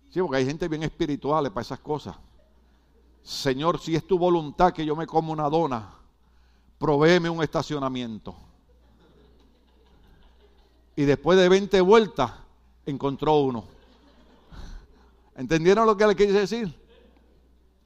sí, 0.08 0.18
porque 0.22 0.38
hay 0.38 0.46
gente 0.46 0.66
bien 0.66 0.82
espiritual 0.82 1.52
para 1.52 1.60
esas 1.60 1.80
cosas. 1.80 2.16
Señor, 3.22 3.78
si 3.78 3.94
es 3.94 4.06
tu 4.06 4.18
voluntad 4.18 4.72
que 4.72 4.86
yo 4.86 4.96
me 4.96 5.06
como 5.06 5.30
una 5.30 5.50
dona, 5.50 6.03
provéeme 6.78 7.30
un 7.30 7.42
estacionamiento. 7.42 8.34
Y 10.96 11.02
después 11.02 11.38
de 11.38 11.48
20 11.48 11.80
vueltas, 11.80 12.32
encontró 12.86 13.38
uno. 13.38 13.64
¿Entendieron 15.36 15.86
lo 15.86 15.96
que 15.96 16.06
le 16.06 16.14
quise 16.14 16.32
decir? 16.32 16.72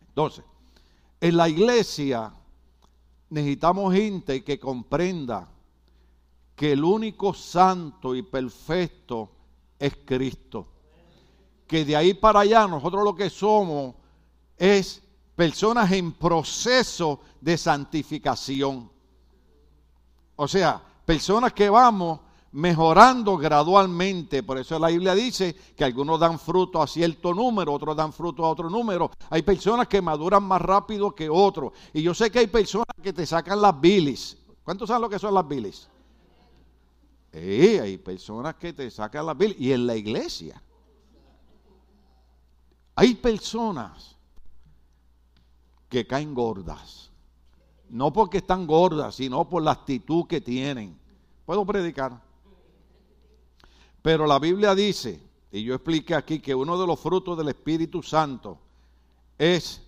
Entonces, 0.08 0.44
en 1.20 1.36
la 1.36 1.48
iglesia 1.48 2.32
necesitamos 3.30 3.94
gente 3.94 4.44
que 4.44 4.58
comprenda 4.58 5.48
que 6.54 6.72
el 6.72 6.84
único 6.84 7.32
santo 7.32 8.14
y 8.14 8.22
perfecto 8.22 9.30
es 9.78 9.96
Cristo. 10.04 10.66
Que 11.66 11.84
de 11.84 11.96
ahí 11.96 12.14
para 12.14 12.40
allá 12.40 12.66
nosotros 12.66 13.04
lo 13.04 13.14
que 13.14 13.30
somos 13.30 13.94
es 14.56 15.02
personas 15.38 15.92
en 15.92 16.10
proceso 16.10 17.20
de 17.40 17.56
santificación. 17.56 18.90
O 20.34 20.48
sea, 20.48 20.82
personas 21.04 21.52
que 21.52 21.70
vamos 21.70 22.18
mejorando 22.50 23.36
gradualmente. 23.36 24.42
Por 24.42 24.58
eso 24.58 24.76
la 24.80 24.88
Biblia 24.88 25.14
dice 25.14 25.54
que 25.76 25.84
algunos 25.84 26.18
dan 26.18 26.40
fruto 26.40 26.82
a 26.82 26.88
cierto 26.88 27.32
número, 27.32 27.72
otros 27.72 27.94
dan 27.94 28.12
fruto 28.12 28.44
a 28.44 28.50
otro 28.50 28.68
número. 28.68 29.12
Hay 29.30 29.42
personas 29.42 29.86
que 29.86 30.02
maduran 30.02 30.42
más 30.42 30.60
rápido 30.60 31.14
que 31.14 31.30
otros. 31.30 31.72
Y 31.92 32.02
yo 32.02 32.14
sé 32.14 32.32
que 32.32 32.40
hay 32.40 32.48
personas 32.48 32.96
que 33.00 33.12
te 33.12 33.24
sacan 33.24 33.62
las 33.62 33.80
bilis. 33.80 34.36
¿Cuántos 34.64 34.88
saben 34.88 35.02
lo 35.02 35.08
que 35.08 35.20
son 35.20 35.34
las 35.34 35.46
bilis? 35.46 35.86
Eh, 37.30 37.78
hay 37.80 37.96
personas 37.98 38.56
que 38.56 38.72
te 38.72 38.90
sacan 38.90 39.24
las 39.24 39.38
bilis. 39.38 39.60
Y 39.60 39.72
en 39.72 39.86
la 39.86 39.94
iglesia. 39.94 40.60
Hay 42.96 43.14
personas 43.14 44.17
que 45.88 46.06
caen 46.06 46.34
gordas. 46.34 47.10
No 47.88 48.12
porque 48.12 48.38
están 48.38 48.66
gordas, 48.66 49.14
sino 49.14 49.48
por 49.48 49.62
la 49.62 49.72
actitud 49.72 50.26
que 50.26 50.40
tienen. 50.40 50.98
¿Puedo 51.46 51.64
predicar? 51.64 52.20
Pero 54.02 54.26
la 54.26 54.38
Biblia 54.38 54.74
dice, 54.74 55.22
y 55.50 55.62
yo 55.62 55.74
expliqué 55.74 56.14
aquí, 56.14 56.40
que 56.40 56.54
uno 56.54 56.78
de 56.78 56.86
los 56.86 57.00
frutos 57.00 57.36
del 57.38 57.48
Espíritu 57.48 58.02
Santo 58.02 58.58
es 59.38 59.82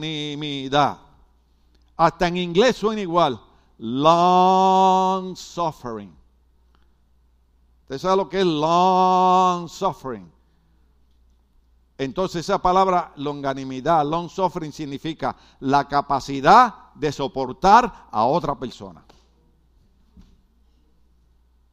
Hasta 1.96 2.28
en 2.28 2.36
inglés 2.36 2.76
suena 2.76 3.00
igual. 3.00 3.40
Long 3.78 5.34
suffering. 5.36 6.14
¿Usted 7.82 7.98
sabe 7.98 8.16
lo 8.16 8.28
que 8.28 8.40
es 8.40 8.46
long 8.46 9.68
suffering? 9.68 10.35
Entonces 11.98 12.40
esa 12.40 12.60
palabra 12.60 13.12
longanimidad, 13.16 14.04
long 14.04 14.28
suffering 14.28 14.72
significa 14.72 15.34
la 15.60 15.88
capacidad 15.88 16.92
de 16.94 17.10
soportar 17.10 18.08
a 18.10 18.24
otra 18.24 18.54
persona. 18.58 19.02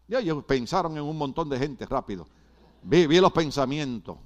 Ya 0.08 0.20
ellos 0.20 0.44
pensaron 0.46 0.98
en 0.98 1.04
un 1.04 1.18
montón 1.18 1.50
de 1.50 1.60
gente 1.60 1.86
rápido. 1.86 2.28
Vi, 2.84 3.08
vi 3.08 3.20
los 3.20 3.32
pensamientos. 3.32 4.18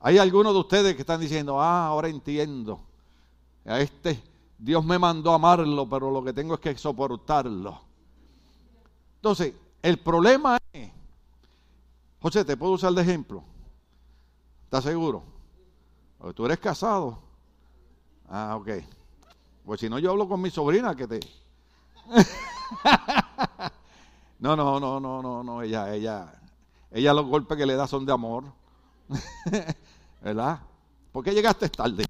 Hay 0.00 0.18
algunos 0.18 0.52
de 0.52 0.60
ustedes 0.60 0.94
que 0.94 1.02
están 1.02 1.20
diciendo, 1.20 1.60
ah, 1.60 1.86
ahora 1.86 2.08
entiendo. 2.08 2.80
A 3.64 3.80
este 3.80 4.22
Dios 4.58 4.84
me 4.84 4.98
mandó 4.98 5.32
a 5.32 5.34
amarlo, 5.34 5.88
pero 5.88 6.10
lo 6.10 6.24
que 6.24 6.32
tengo 6.32 6.54
es 6.54 6.60
que 6.60 6.76
soportarlo. 6.76 7.80
Entonces, 9.16 9.54
el 9.82 9.98
problema 9.98 10.58
es, 10.72 10.90
José, 12.20 12.44
¿te 12.44 12.56
puedo 12.56 12.72
usar 12.72 12.92
de 12.92 13.02
ejemplo? 13.02 13.44
¿Estás 14.74 14.90
seguro? 14.90 15.22
Tú 16.34 16.46
eres 16.46 16.58
casado. 16.58 17.16
Ah, 18.28 18.56
ok. 18.56 18.70
Pues 19.64 19.78
si 19.78 19.88
no, 19.88 20.00
yo 20.00 20.10
hablo 20.10 20.28
con 20.28 20.42
mi 20.42 20.50
sobrina 20.50 20.96
que 20.96 21.06
te... 21.06 21.20
No, 24.40 24.56
no, 24.56 24.80
no, 24.80 24.98
no, 24.98 25.22
no, 25.22 25.44
no, 25.44 25.62
ella, 25.62 25.94
ella, 25.94 26.34
ella 26.90 27.14
los 27.14 27.24
golpes 27.24 27.56
que 27.56 27.64
le 27.64 27.76
da 27.76 27.86
son 27.86 28.04
de 28.04 28.12
amor. 28.12 28.46
¿Verdad? 30.20 30.58
¿Por 31.12 31.22
qué 31.22 31.32
llegaste 31.32 31.68
tarde? 31.68 32.04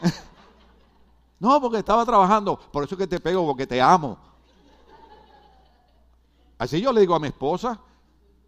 no, 1.40 1.60
porque 1.60 1.78
estaba 1.78 2.06
trabajando. 2.06 2.56
Por 2.56 2.84
eso 2.84 2.96
que 2.96 3.08
te 3.08 3.18
pego, 3.18 3.44
porque 3.44 3.66
te 3.66 3.82
amo. 3.82 4.16
Así 6.58 6.80
yo 6.80 6.92
le 6.92 7.00
digo 7.00 7.16
a 7.16 7.18
mi 7.18 7.26
esposa, 7.26 7.80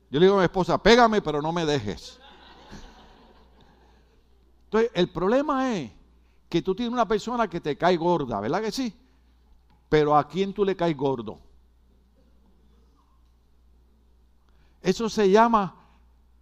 yo 0.09 0.21
le 0.21 0.27
digo 0.27 0.37
a 0.37 0.39
mi 0.39 0.45
esposa, 0.45 0.81
pégame, 0.81 1.21
pero 1.21 1.43
no 1.43 1.53
me 1.53 1.67
dejes. 1.67 2.21
Entonces, 4.69 4.91
el 4.93 5.09
problema 5.09 5.75
es 5.75 5.91
que 6.47 6.61
tú 6.61 6.75
tienes 6.75 6.93
una 6.93 7.09
persona 7.09 7.49
que 7.49 7.59
te 7.59 7.77
cae 7.79 7.97
gorda, 7.97 8.39
¿verdad 8.39 8.61
que 8.61 8.71
sí? 8.71 8.93
Pero 9.89 10.15
¿a 10.15 10.29
quién 10.29 10.53
tú 10.53 10.63
le 10.63 10.77
caes 10.77 10.95
gordo? 10.95 11.39
Eso 14.83 15.09
se 15.09 15.31
llama 15.31 15.75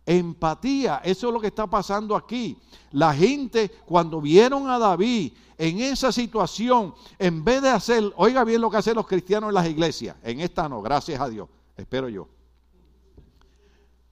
empatía. 0.04 1.00
Eso 1.04 1.28
es 1.28 1.32
lo 1.32 1.40
que 1.40 1.46
está 1.48 1.68
pasando 1.68 2.16
aquí. 2.16 2.58
La 2.90 3.14
gente 3.14 3.70
cuando 3.84 4.20
vieron 4.20 4.68
a 4.68 4.78
David 4.78 5.32
en 5.56 5.80
esa 5.80 6.10
situación, 6.10 6.94
en 7.18 7.44
vez 7.44 7.62
de 7.62 7.70
hacer, 7.70 8.12
oiga 8.16 8.42
bien 8.42 8.60
lo 8.60 8.70
que 8.70 8.76
hacen 8.78 8.96
los 8.96 9.06
cristianos 9.06 9.48
en 9.48 9.54
las 9.54 9.68
iglesias, 9.68 10.16
en 10.22 10.40
esta 10.40 10.68
no, 10.68 10.82
gracias 10.82 11.20
a 11.20 11.28
Dios, 11.28 11.48
espero 11.76 12.08
yo. 12.08 12.28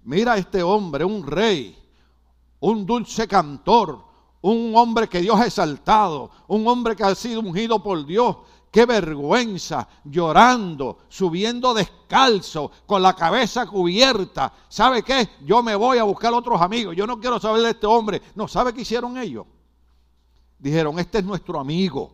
Mira 0.05 0.35
a 0.35 0.39
este 0.39 0.63
hombre, 0.63 1.05
un 1.05 1.27
rey, 1.27 1.77
un 2.65 2.87
dulce 2.87 3.29
cantor, 3.29 4.03
un 4.41 4.73
hombre 4.75 5.07
que 5.07 5.21
Dios 5.21 5.39
ha 5.39 5.47
exaltado, 5.47 6.31
un 6.49 6.67
hombre 6.67 6.97
que 6.97 7.05
ha 7.05 7.15
sido 7.15 7.41
ungido 7.41 7.83
por 7.83 8.07
Dios, 8.07 8.39
qué 8.71 8.87
vergüenza, 8.87 9.87
llorando, 10.05 10.99
subiendo 11.09 11.75
descalzo, 11.75 12.71
con 12.87 13.03
la 13.03 13.15
cabeza 13.15 13.67
cubierta. 13.67 14.51
¿Sabe 14.69 15.03
qué? 15.03 15.29
Yo 15.45 15.63
me 15.63 15.75
voy 15.75 15.99
a 15.99 16.05
buscar 16.05 16.33
otros 16.33 16.61
amigos. 16.63 16.97
Yo 16.97 17.07
no 17.07 17.21
quiero 17.21 17.39
saber 17.39 17.61
de 17.61 17.71
este 17.71 17.87
hombre. 17.87 18.23
No, 18.35 18.49
¿sabe 18.49 18.73
qué 18.73 18.81
hicieron 18.81 19.19
ellos? 19.19 19.45
Dijeron, 20.59 20.99
este 20.99 21.19
es 21.19 21.25
nuestro 21.25 21.61
amigo. 21.61 22.13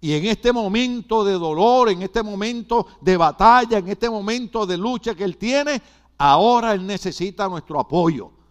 Y 0.00 0.14
en 0.14 0.24
este 0.24 0.52
momento 0.52 1.22
de 1.22 1.34
dolor, 1.34 1.90
en 1.90 2.00
este 2.00 2.22
momento 2.22 2.86
de 3.02 3.18
batalla, 3.18 3.76
en 3.76 3.88
este 3.88 4.08
momento 4.08 4.64
de 4.64 4.78
lucha 4.78 5.14
que 5.14 5.24
él 5.24 5.36
tiene, 5.36 5.82
ahora 6.16 6.72
él 6.72 6.86
necesita 6.86 7.46
nuestro 7.46 7.78
apoyo 7.78 8.41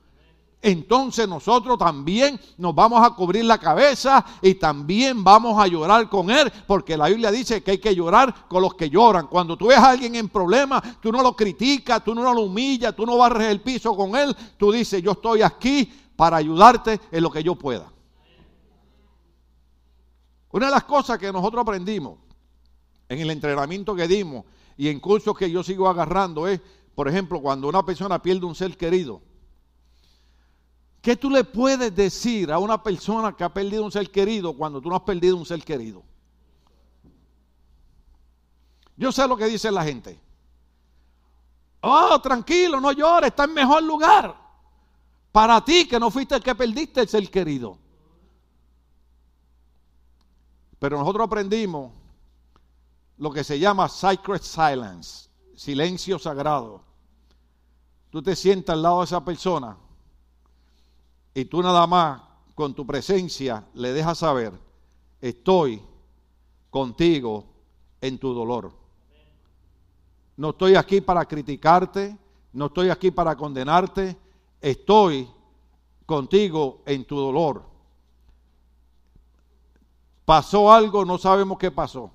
entonces 0.62 1.28
nosotros 1.28 1.78
también 1.80 2.39
nos 2.58 2.76
vamos 2.76 3.04
a 3.04 3.15
cubrir 3.15 3.45
la 3.45 3.58
cabeza 3.58 4.24
y 4.41 4.56
también 4.56 5.24
vamos 5.24 5.60
a 5.60 5.65
llorar 5.65 6.08
con 6.08 6.30
él, 6.30 6.52
porque 6.67 6.95
la 6.95 7.08
Biblia 7.08 7.32
dice 7.32 7.63
que 7.63 7.71
hay 7.71 7.78
que 7.80 7.95
llorar 7.95 8.47
con 8.47 8.62
los 8.62 8.76
que 8.76 8.89
lloran. 8.89 9.26
Cuando 9.26 9.58
tú 9.58 9.67
ves 9.67 9.80
a 9.80 9.89
alguien 9.89 10.15
en 10.15 10.30
problemas, 10.30 11.00
tú 11.02 11.12
no 11.12 11.24
lo 11.24 11.36
criticas, 11.36 12.04
tú 12.04 12.13
no 12.13 12.32
lo 12.34 12.41
humillas, 12.41 12.95
tú 12.95 13.06
no 13.08 13.17
barres 13.17 13.50
el 13.50 13.62
piso 13.62 13.95
con 13.95 14.15
él, 14.15 14.36
tú 14.58 14.71
dices, 14.71 15.02
yo 15.02 15.13
estoy 15.13 15.41
aquí 15.41 15.91
para 16.15 16.38
ayudarte 16.38 17.02
en 17.12 17.24
lo 17.24 17.32
que 17.32 17.41
yo 17.41 17.56
pueda. 17.56 17.91
Una 20.52 20.67
de 20.67 20.71
las 20.71 20.84
cosas 20.84 21.17
que 21.17 21.32
nosotros 21.32 21.62
aprendimos 21.62 22.19
en 23.10 23.19
el 23.19 23.32
entrenamiento 23.32 23.95
que 23.95 24.08
dimos 24.08 24.45
y 24.78 24.89
en 24.89 25.00
cursos 25.00 25.36
que 25.36 25.50
yo 25.50 25.63
sigo 25.63 25.89
agarrando 25.89 26.47
es, 26.47 26.62
por 26.93 27.08
ejemplo, 27.08 27.41
cuando 27.41 27.67
una 27.67 27.84
persona 27.84 28.21
pierde 28.21 28.45
un 28.45 28.54
ser 28.54 28.78
querido, 28.78 29.21
¿Qué 31.02 31.16
tú 31.16 31.32
le 31.32 31.44
puedes 31.44 31.94
decir 31.96 32.52
a 32.52 32.60
una 32.60 32.82
persona 32.82 33.36
que 33.36 33.44
ha 33.44 33.52
perdido 33.52 33.84
un 33.84 33.92
ser 33.92 34.12
querido 34.12 34.54
cuando 34.54 34.80
tú 34.80 34.88
no 34.88 34.96
has 34.96 35.02
perdido 35.02 35.36
un 35.36 35.46
ser 35.46 35.64
querido? 35.64 36.04
Yo 38.96 39.12
sé 39.12 39.28
lo 39.28 39.36
que 39.36 39.46
dice 39.46 39.72
la 39.72 39.84
gente. 39.84 40.20
Oh, 41.82 42.22
tranquilo, 42.22 42.80
no 42.80 42.92
llores, 42.92 43.30
está 43.30 43.46
en 43.46 43.56
mejor 43.56 43.82
lugar. 43.82 44.40
Para 45.32 45.66
ti 45.66 45.88
que 45.88 46.00
no 46.00 46.12
fuiste 46.12 46.36
el 46.36 46.44
que 46.44 46.54
perdiste 46.54 47.02
el 47.02 47.10
ser 47.10 47.32
querido. 47.32 47.80
Pero 50.78 51.00
nosotros 51.00 51.26
aprendimos 51.26 51.94
lo 53.18 53.32
que 53.32 53.44
se 53.44 53.58
llama 53.58 53.90
sacred 53.90 54.42
silence, 54.42 55.30
silencio 55.56 56.20
sagrado. 56.20 56.84
Tú 58.12 58.22
te 58.22 58.36
sientas 58.36 58.76
al 58.76 58.84
lado 58.84 59.00
de 59.00 59.06
esa 59.06 59.26
persona 59.26 59.78
y 61.34 61.46
tú 61.46 61.62
nada 61.62 61.88
más 61.88 62.22
con 62.56 62.74
tu 62.74 62.86
presencia 62.86 63.65
le 63.74 63.94
dejas 63.94 64.20
saber, 64.20 64.54
estoy 65.22 65.82
contigo 66.70 67.46
en 68.02 68.17
tu 68.17 68.34
dolor. 68.34 68.72
No 70.38 70.50
estoy 70.50 70.76
aquí 70.76 71.02
para 71.02 71.26
criticarte, 71.26 72.17
no 72.54 72.67
estoy 72.67 72.89
aquí 72.89 73.12
para 73.12 73.36
condenarte, 73.36 74.17
estoy 74.60 75.30
contigo 76.06 76.82
en 76.86 77.06
tu 77.06 77.17
dolor. 77.17 77.63
Pasó 80.26 80.72
algo, 80.72 81.06
no 81.06 81.17
sabemos 81.17 81.58
qué 81.58 81.72
pasó. 81.72 82.12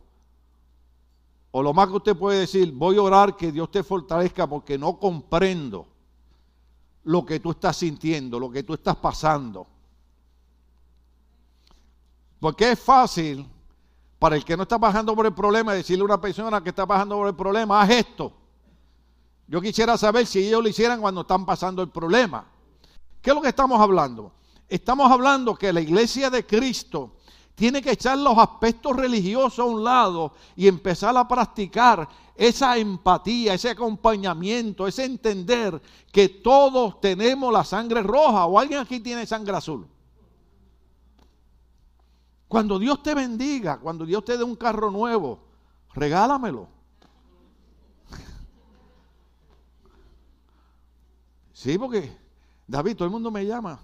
o 1.50 1.62
lo 1.62 1.72
más 1.72 1.88
que 1.88 1.96
usted 1.96 2.16
puede 2.16 2.40
decir, 2.40 2.70
voy 2.72 2.96
a 2.96 3.02
orar 3.02 3.36
que 3.36 3.50
Dios 3.50 3.70
te 3.70 3.82
fortalezca 3.82 4.46
porque 4.46 4.76
no 4.76 4.98
comprendo 4.98 5.86
lo 7.06 7.24
que 7.24 7.38
tú 7.38 7.52
estás 7.52 7.76
sintiendo, 7.76 8.38
lo 8.38 8.50
que 8.50 8.64
tú 8.64 8.74
estás 8.74 8.96
pasando. 8.96 9.66
Porque 12.40 12.72
es 12.72 12.80
fácil 12.80 13.46
para 14.18 14.34
el 14.34 14.44
que 14.44 14.56
no 14.56 14.64
está 14.64 14.78
pasando 14.78 15.14
por 15.14 15.24
el 15.24 15.32
problema 15.32 15.72
decirle 15.72 16.02
a 16.02 16.06
una 16.06 16.20
persona 16.20 16.60
que 16.60 16.70
está 16.70 16.84
pasando 16.84 17.16
por 17.16 17.28
el 17.28 17.36
problema, 17.36 17.80
haz 17.80 17.90
esto. 17.90 18.32
Yo 19.46 19.60
quisiera 19.60 19.96
saber 19.96 20.26
si 20.26 20.48
ellos 20.48 20.60
lo 20.60 20.68
hicieran 20.68 21.00
cuando 21.00 21.20
están 21.20 21.46
pasando 21.46 21.80
el 21.80 21.90
problema. 21.90 22.44
¿Qué 23.22 23.30
es 23.30 23.36
lo 23.36 23.42
que 23.42 23.50
estamos 23.50 23.80
hablando? 23.80 24.32
Estamos 24.68 25.10
hablando 25.10 25.54
que 25.54 25.72
la 25.72 25.80
iglesia 25.80 26.28
de 26.28 26.44
Cristo 26.44 27.15
tiene 27.56 27.80
que 27.80 27.92
echar 27.92 28.18
los 28.18 28.36
aspectos 28.36 28.94
religiosos 28.94 29.58
a 29.58 29.64
un 29.64 29.82
lado 29.82 30.34
y 30.54 30.68
empezar 30.68 31.16
a 31.16 31.26
practicar 31.26 32.06
esa 32.36 32.76
empatía, 32.76 33.54
ese 33.54 33.70
acompañamiento, 33.70 34.86
ese 34.86 35.06
entender 35.06 35.80
que 36.12 36.28
todos 36.28 37.00
tenemos 37.00 37.50
la 37.50 37.64
sangre 37.64 38.02
roja 38.02 38.44
o 38.44 38.58
alguien 38.58 38.80
aquí 38.80 39.00
tiene 39.00 39.24
sangre 39.24 39.56
azul. 39.56 39.88
Cuando 42.46 42.78
Dios 42.78 43.02
te 43.02 43.14
bendiga, 43.14 43.78
cuando 43.78 44.04
Dios 44.04 44.22
te 44.22 44.36
dé 44.36 44.44
un 44.44 44.54
carro 44.54 44.90
nuevo, 44.90 45.40
regálamelo. 45.94 46.68
Sí, 51.54 51.78
porque 51.78 52.14
David, 52.66 52.96
todo 52.96 53.06
el 53.06 53.12
mundo 53.12 53.30
me 53.30 53.46
llama, 53.46 53.80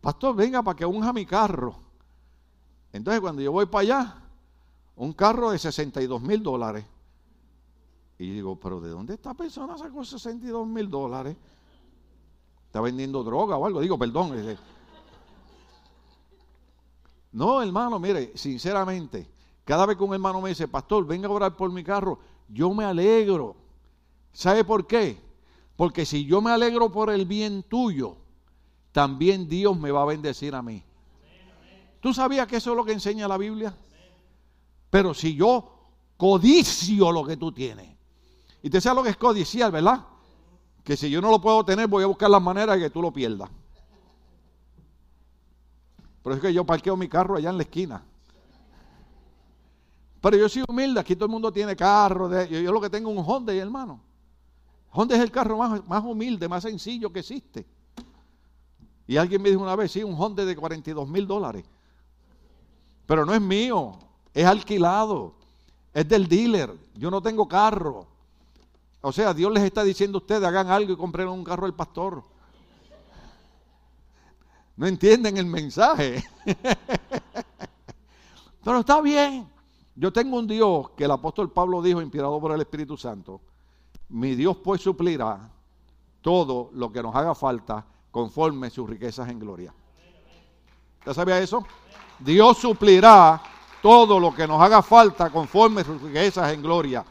pastor, 0.00 0.34
venga 0.34 0.62
para 0.62 0.74
que 0.74 0.86
unja 0.86 1.12
mi 1.12 1.26
carro. 1.26 1.83
Entonces 2.94 3.20
cuando 3.20 3.42
yo 3.42 3.50
voy 3.50 3.66
para 3.66 3.82
allá, 3.82 4.14
un 4.94 5.12
carro 5.12 5.50
de 5.50 5.58
62 5.58 6.22
mil 6.22 6.40
dólares. 6.40 6.84
Y 8.20 8.30
digo, 8.30 8.54
pero 8.54 8.80
¿de 8.80 8.90
dónde 8.90 9.14
esta 9.14 9.34
persona 9.34 9.76
sacó 9.76 10.04
62 10.04 10.64
mil 10.64 10.88
dólares? 10.88 11.36
¿Está 12.66 12.80
vendiendo 12.80 13.24
droga 13.24 13.56
o 13.56 13.66
algo? 13.66 13.80
Digo, 13.80 13.98
perdón. 13.98 14.56
No, 17.32 17.60
hermano, 17.60 17.98
mire, 17.98 18.30
sinceramente, 18.36 19.28
cada 19.64 19.86
vez 19.86 19.96
que 19.96 20.04
un 20.04 20.14
hermano 20.14 20.40
me 20.40 20.50
dice, 20.50 20.68
pastor, 20.68 21.04
venga 21.04 21.26
a 21.26 21.32
orar 21.32 21.56
por 21.56 21.72
mi 21.72 21.82
carro, 21.82 22.20
yo 22.48 22.72
me 22.72 22.84
alegro. 22.84 23.56
¿Sabe 24.32 24.62
por 24.62 24.86
qué? 24.86 25.20
Porque 25.74 26.06
si 26.06 26.26
yo 26.26 26.40
me 26.40 26.52
alegro 26.52 26.92
por 26.92 27.10
el 27.10 27.26
bien 27.26 27.64
tuyo, 27.64 28.14
también 28.92 29.48
Dios 29.48 29.76
me 29.76 29.90
va 29.90 30.02
a 30.02 30.06
bendecir 30.06 30.54
a 30.54 30.62
mí. 30.62 30.84
¿Tú 32.04 32.12
sabías 32.12 32.46
que 32.46 32.56
eso 32.56 32.72
es 32.72 32.76
lo 32.76 32.84
que 32.84 32.92
enseña 32.92 33.26
la 33.26 33.38
Biblia? 33.38 33.74
Pero 34.90 35.14
si 35.14 35.34
yo 35.34 35.72
codicio 36.18 37.10
lo 37.10 37.24
que 37.24 37.38
tú 37.38 37.50
tienes, 37.50 37.96
y 38.60 38.68
te 38.68 38.78
sabes 38.78 38.96
lo 38.96 39.02
que 39.02 39.08
es 39.08 39.16
codiciar, 39.16 39.72
¿verdad? 39.72 40.04
Que 40.84 40.98
si 40.98 41.08
yo 41.08 41.22
no 41.22 41.30
lo 41.30 41.40
puedo 41.40 41.64
tener, 41.64 41.88
voy 41.88 42.04
a 42.04 42.06
buscar 42.06 42.28
la 42.28 42.40
manera 42.40 42.74
de 42.74 42.80
que 42.80 42.90
tú 42.90 43.00
lo 43.00 43.10
pierdas. 43.10 43.48
Pero 46.22 46.36
es 46.36 46.42
que 46.42 46.52
yo 46.52 46.66
parqueo 46.66 46.94
mi 46.94 47.08
carro 47.08 47.36
allá 47.36 47.48
en 47.48 47.56
la 47.56 47.62
esquina. 47.62 48.04
Pero 50.20 50.36
yo 50.36 50.46
soy 50.50 50.62
humilde, 50.68 51.00
aquí 51.00 51.16
todo 51.16 51.24
el 51.24 51.32
mundo 51.32 51.50
tiene 51.50 51.74
carro. 51.74 52.44
yo, 52.44 52.70
lo 52.70 52.82
que 52.82 52.90
tengo 52.90 53.10
es 53.10 53.16
un 53.16 53.24
Honda, 53.26 53.54
hermano. 53.54 53.98
Honda 54.90 55.16
es 55.16 55.22
el 55.22 55.30
carro 55.30 55.56
más, 55.56 55.88
más 55.88 56.04
humilde, 56.04 56.50
más 56.50 56.64
sencillo 56.64 57.10
que 57.10 57.20
existe. 57.20 57.66
Y 59.06 59.16
alguien 59.16 59.40
me 59.40 59.48
dijo 59.48 59.62
una 59.62 59.74
vez, 59.74 59.90
sí, 59.90 60.04
un 60.04 60.14
Honda 60.20 60.44
de 60.44 60.54
42 60.54 61.08
mil 61.08 61.26
dólares. 61.26 61.64
Pero 63.06 63.26
no 63.26 63.34
es 63.34 63.40
mío, 63.40 63.92
es 64.32 64.46
alquilado, 64.46 65.34
es 65.92 66.08
del 66.08 66.26
dealer. 66.26 66.74
Yo 66.94 67.10
no 67.10 67.20
tengo 67.20 67.46
carro. 67.46 68.06
O 69.00 69.12
sea, 69.12 69.34
Dios 69.34 69.52
les 69.52 69.62
está 69.62 69.84
diciendo 69.84 70.18
a 70.18 70.20
ustedes, 70.20 70.44
hagan 70.44 70.68
algo 70.68 70.92
y 70.92 70.96
compren 70.96 71.28
un 71.28 71.44
carro 71.44 71.66
al 71.66 71.74
pastor. 71.74 72.22
No 74.76 74.86
entienden 74.86 75.36
el 75.36 75.46
mensaje. 75.46 76.24
Pero 78.64 78.80
está 78.80 79.00
bien. 79.00 79.46
Yo 79.94 80.12
tengo 80.12 80.38
un 80.38 80.48
Dios 80.48 80.90
que 80.96 81.04
el 81.04 81.10
apóstol 81.10 81.52
Pablo 81.52 81.80
dijo, 81.82 82.02
inspirado 82.02 82.40
por 82.40 82.52
el 82.52 82.60
Espíritu 82.60 82.96
Santo. 82.96 83.40
Mi 84.08 84.34
Dios 84.34 84.56
pues 84.56 84.80
suplirá 84.80 85.50
todo 86.20 86.70
lo 86.72 86.90
que 86.90 87.02
nos 87.02 87.14
haga 87.14 87.34
falta 87.34 87.86
conforme 88.10 88.70
sus 88.70 88.88
riquezas 88.88 89.28
en 89.28 89.38
gloria. 89.38 89.72
¿Ya 91.04 91.14
sabía 91.14 91.38
eso? 91.38 91.64
Dios 92.18 92.58
suplirá 92.58 93.42
todo 93.82 94.18
lo 94.18 94.34
que 94.34 94.46
nos 94.46 94.60
haga 94.60 94.82
falta 94.82 95.30
conforme 95.30 95.84
sus 95.84 96.00
riquezas 96.00 96.52
en 96.52 96.62
gloria. 96.62 97.04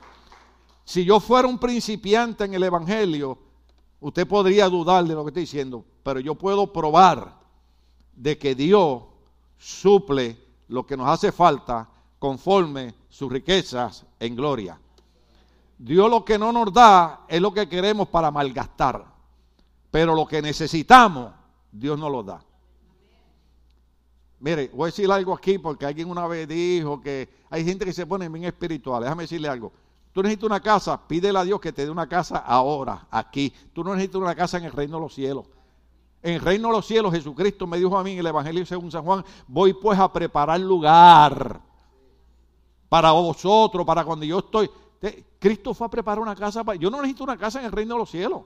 Si 0.83 1.05
yo 1.05 1.19
fuera 1.19 1.47
un 1.47 1.59
principiante 1.59 2.45
en 2.45 2.53
el 2.53 2.63
Evangelio, 2.63 3.37
usted 3.99 4.27
podría 4.27 4.67
dudar 4.67 5.03
de 5.05 5.13
lo 5.13 5.23
que 5.23 5.29
estoy 5.29 5.43
diciendo, 5.43 5.85
pero 6.03 6.19
yo 6.19 6.35
puedo 6.35 6.73
probar 6.73 7.35
de 8.15 8.37
que 8.37 8.55
Dios 8.55 9.03
suple 9.57 10.37
lo 10.67 10.85
que 10.85 10.97
nos 10.97 11.07
hace 11.07 11.31
falta 11.31 11.87
conforme 12.19 12.95
sus 13.09 13.31
riquezas 13.31 14.05
en 14.19 14.35
gloria. 14.35 14.79
Dios 15.77 16.09
lo 16.09 16.23
que 16.23 16.37
no 16.37 16.51
nos 16.51 16.73
da 16.73 17.25
es 17.27 17.41
lo 17.41 17.53
que 17.53 17.67
queremos 17.67 18.07
para 18.07 18.31
malgastar, 18.31 19.05
pero 19.91 20.15
lo 20.15 20.25
que 20.25 20.41
necesitamos, 20.41 21.31
Dios 21.71 21.99
nos 21.99 22.11
lo 22.11 22.23
da. 22.23 22.41
Mire, 24.43 24.69
voy 24.73 24.83
a 24.83 24.85
decir 24.87 25.09
algo 25.09 25.33
aquí 25.33 25.57
porque 25.57 25.85
alguien 25.85 26.09
una 26.09 26.27
vez 26.27 26.45
dijo 26.49 26.99
que 26.99 27.29
hay 27.49 27.63
gente 27.63 27.85
que 27.85 27.93
se 27.93 28.05
pone 28.05 28.27
bien 28.27 28.43
espiritual. 28.43 29.01
Déjame 29.01 29.23
decirle 29.23 29.47
algo. 29.47 29.71
Tú 30.11 30.21
necesitas 30.21 30.47
una 30.47 30.59
casa, 30.59 30.99
pídele 31.07 31.39
a 31.39 31.45
Dios 31.45 31.61
que 31.61 31.71
te 31.71 31.85
dé 31.85 31.89
una 31.89 32.09
casa 32.09 32.39
ahora, 32.39 33.07
aquí. 33.09 33.53
Tú 33.71 33.85
no 33.85 33.93
necesitas 33.95 34.21
una 34.21 34.35
casa 34.35 34.57
en 34.57 34.65
el 34.65 34.73
reino 34.73 34.97
de 34.97 35.01
los 35.01 35.13
cielos. 35.15 35.45
En 36.21 36.33
el 36.33 36.41
reino 36.41 36.67
de 36.67 36.73
los 36.73 36.85
cielos, 36.85 37.13
Jesucristo 37.13 37.65
me 37.65 37.77
dijo 37.77 37.97
a 37.97 38.03
mí 38.03 38.11
en 38.11 38.19
el 38.19 38.27
Evangelio 38.27 38.65
según 38.65 38.91
San 38.91 39.05
Juan, 39.05 39.23
voy 39.47 39.71
pues 39.75 39.97
a 39.97 40.11
preparar 40.11 40.59
lugar 40.59 41.61
para 42.89 43.13
vosotros, 43.13 43.85
para 43.85 44.03
cuando 44.03 44.25
yo 44.25 44.39
estoy. 44.39 44.69
Cristo 45.39 45.73
fue 45.73 45.87
a 45.87 45.89
preparar 45.89 46.19
una 46.19 46.35
casa 46.35 46.65
para... 46.65 46.77
Yo 46.77 46.89
no 46.89 46.97
necesito 46.97 47.23
una 47.23 47.37
casa 47.37 47.59
en 47.59 47.67
el 47.67 47.71
reino 47.71 47.95
de 47.95 47.99
los 47.99 48.11
cielos. 48.11 48.41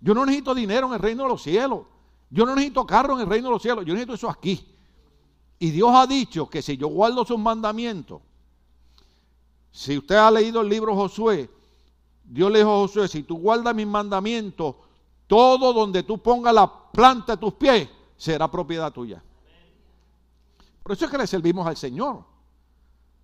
Yo 0.00 0.14
no 0.14 0.26
necesito 0.26 0.52
dinero 0.52 0.88
en 0.88 0.94
el 0.94 0.98
reino 0.98 1.22
de 1.22 1.28
los 1.28 1.44
cielos. 1.44 1.82
Yo 2.28 2.44
no 2.44 2.56
necesito 2.56 2.84
carro 2.84 3.14
en 3.14 3.20
el 3.20 3.28
reino 3.28 3.46
de 3.46 3.52
los 3.52 3.62
cielos. 3.62 3.84
Yo 3.84 3.94
necesito 3.94 4.14
eso 4.14 4.28
aquí. 4.28 4.72
Y 5.58 5.70
Dios 5.70 5.90
ha 5.94 6.06
dicho 6.06 6.48
que 6.48 6.62
si 6.62 6.76
yo 6.76 6.88
guardo 6.88 7.24
sus 7.24 7.38
mandamientos, 7.38 8.20
si 9.70 9.98
usted 9.98 10.16
ha 10.16 10.30
leído 10.30 10.60
el 10.60 10.68
libro 10.68 10.94
Josué, 10.94 11.50
Dios 12.24 12.50
le 12.50 12.58
dijo 12.58 12.74
a 12.74 12.78
Josué, 12.78 13.08
si 13.08 13.22
tú 13.22 13.38
guardas 13.38 13.74
mis 13.74 13.86
mandamientos, 13.86 14.74
todo 15.26 15.72
donde 15.72 16.02
tú 16.02 16.18
pongas 16.18 16.54
la 16.54 16.90
planta 16.90 17.32
de 17.32 17.40
tus 17.40 17.54
pies 17.54 17.88
será 18.16 18.50
propiedad 18.50 18.92
tuya. 18.92 19.22
Por 20.82 20.92
eso 20.92 21.04
es 21.04 21.10
que 21.10 21.18
le 21.18 21.26
servimos 21.26 21.66
al 21.66 21.76
Señor. 21.76 22.24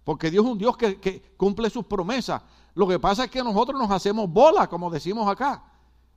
Porque 0.04 0.30
Dios 0.30 0.44
es 0.44 0.50
un 0.50 0.58
Dios 0.58 0.76
que, 0.76 1.34
cumple 1.36 1.70
sus 1.70 1.84
promesas. 1.84 2.42
Lo 2.74 2.88
que 2.88 2.98
pasa 2.98 3.24
es 3.24 3.30
que 3.30 3.42
nosotros 3.42 3.78
nos 3.78 3.90
hacemos 3.90 4.28
bola, 4.28 4.68
como 4.68 4.90
decimos 4.90 5.28
acá, 5.28 5.62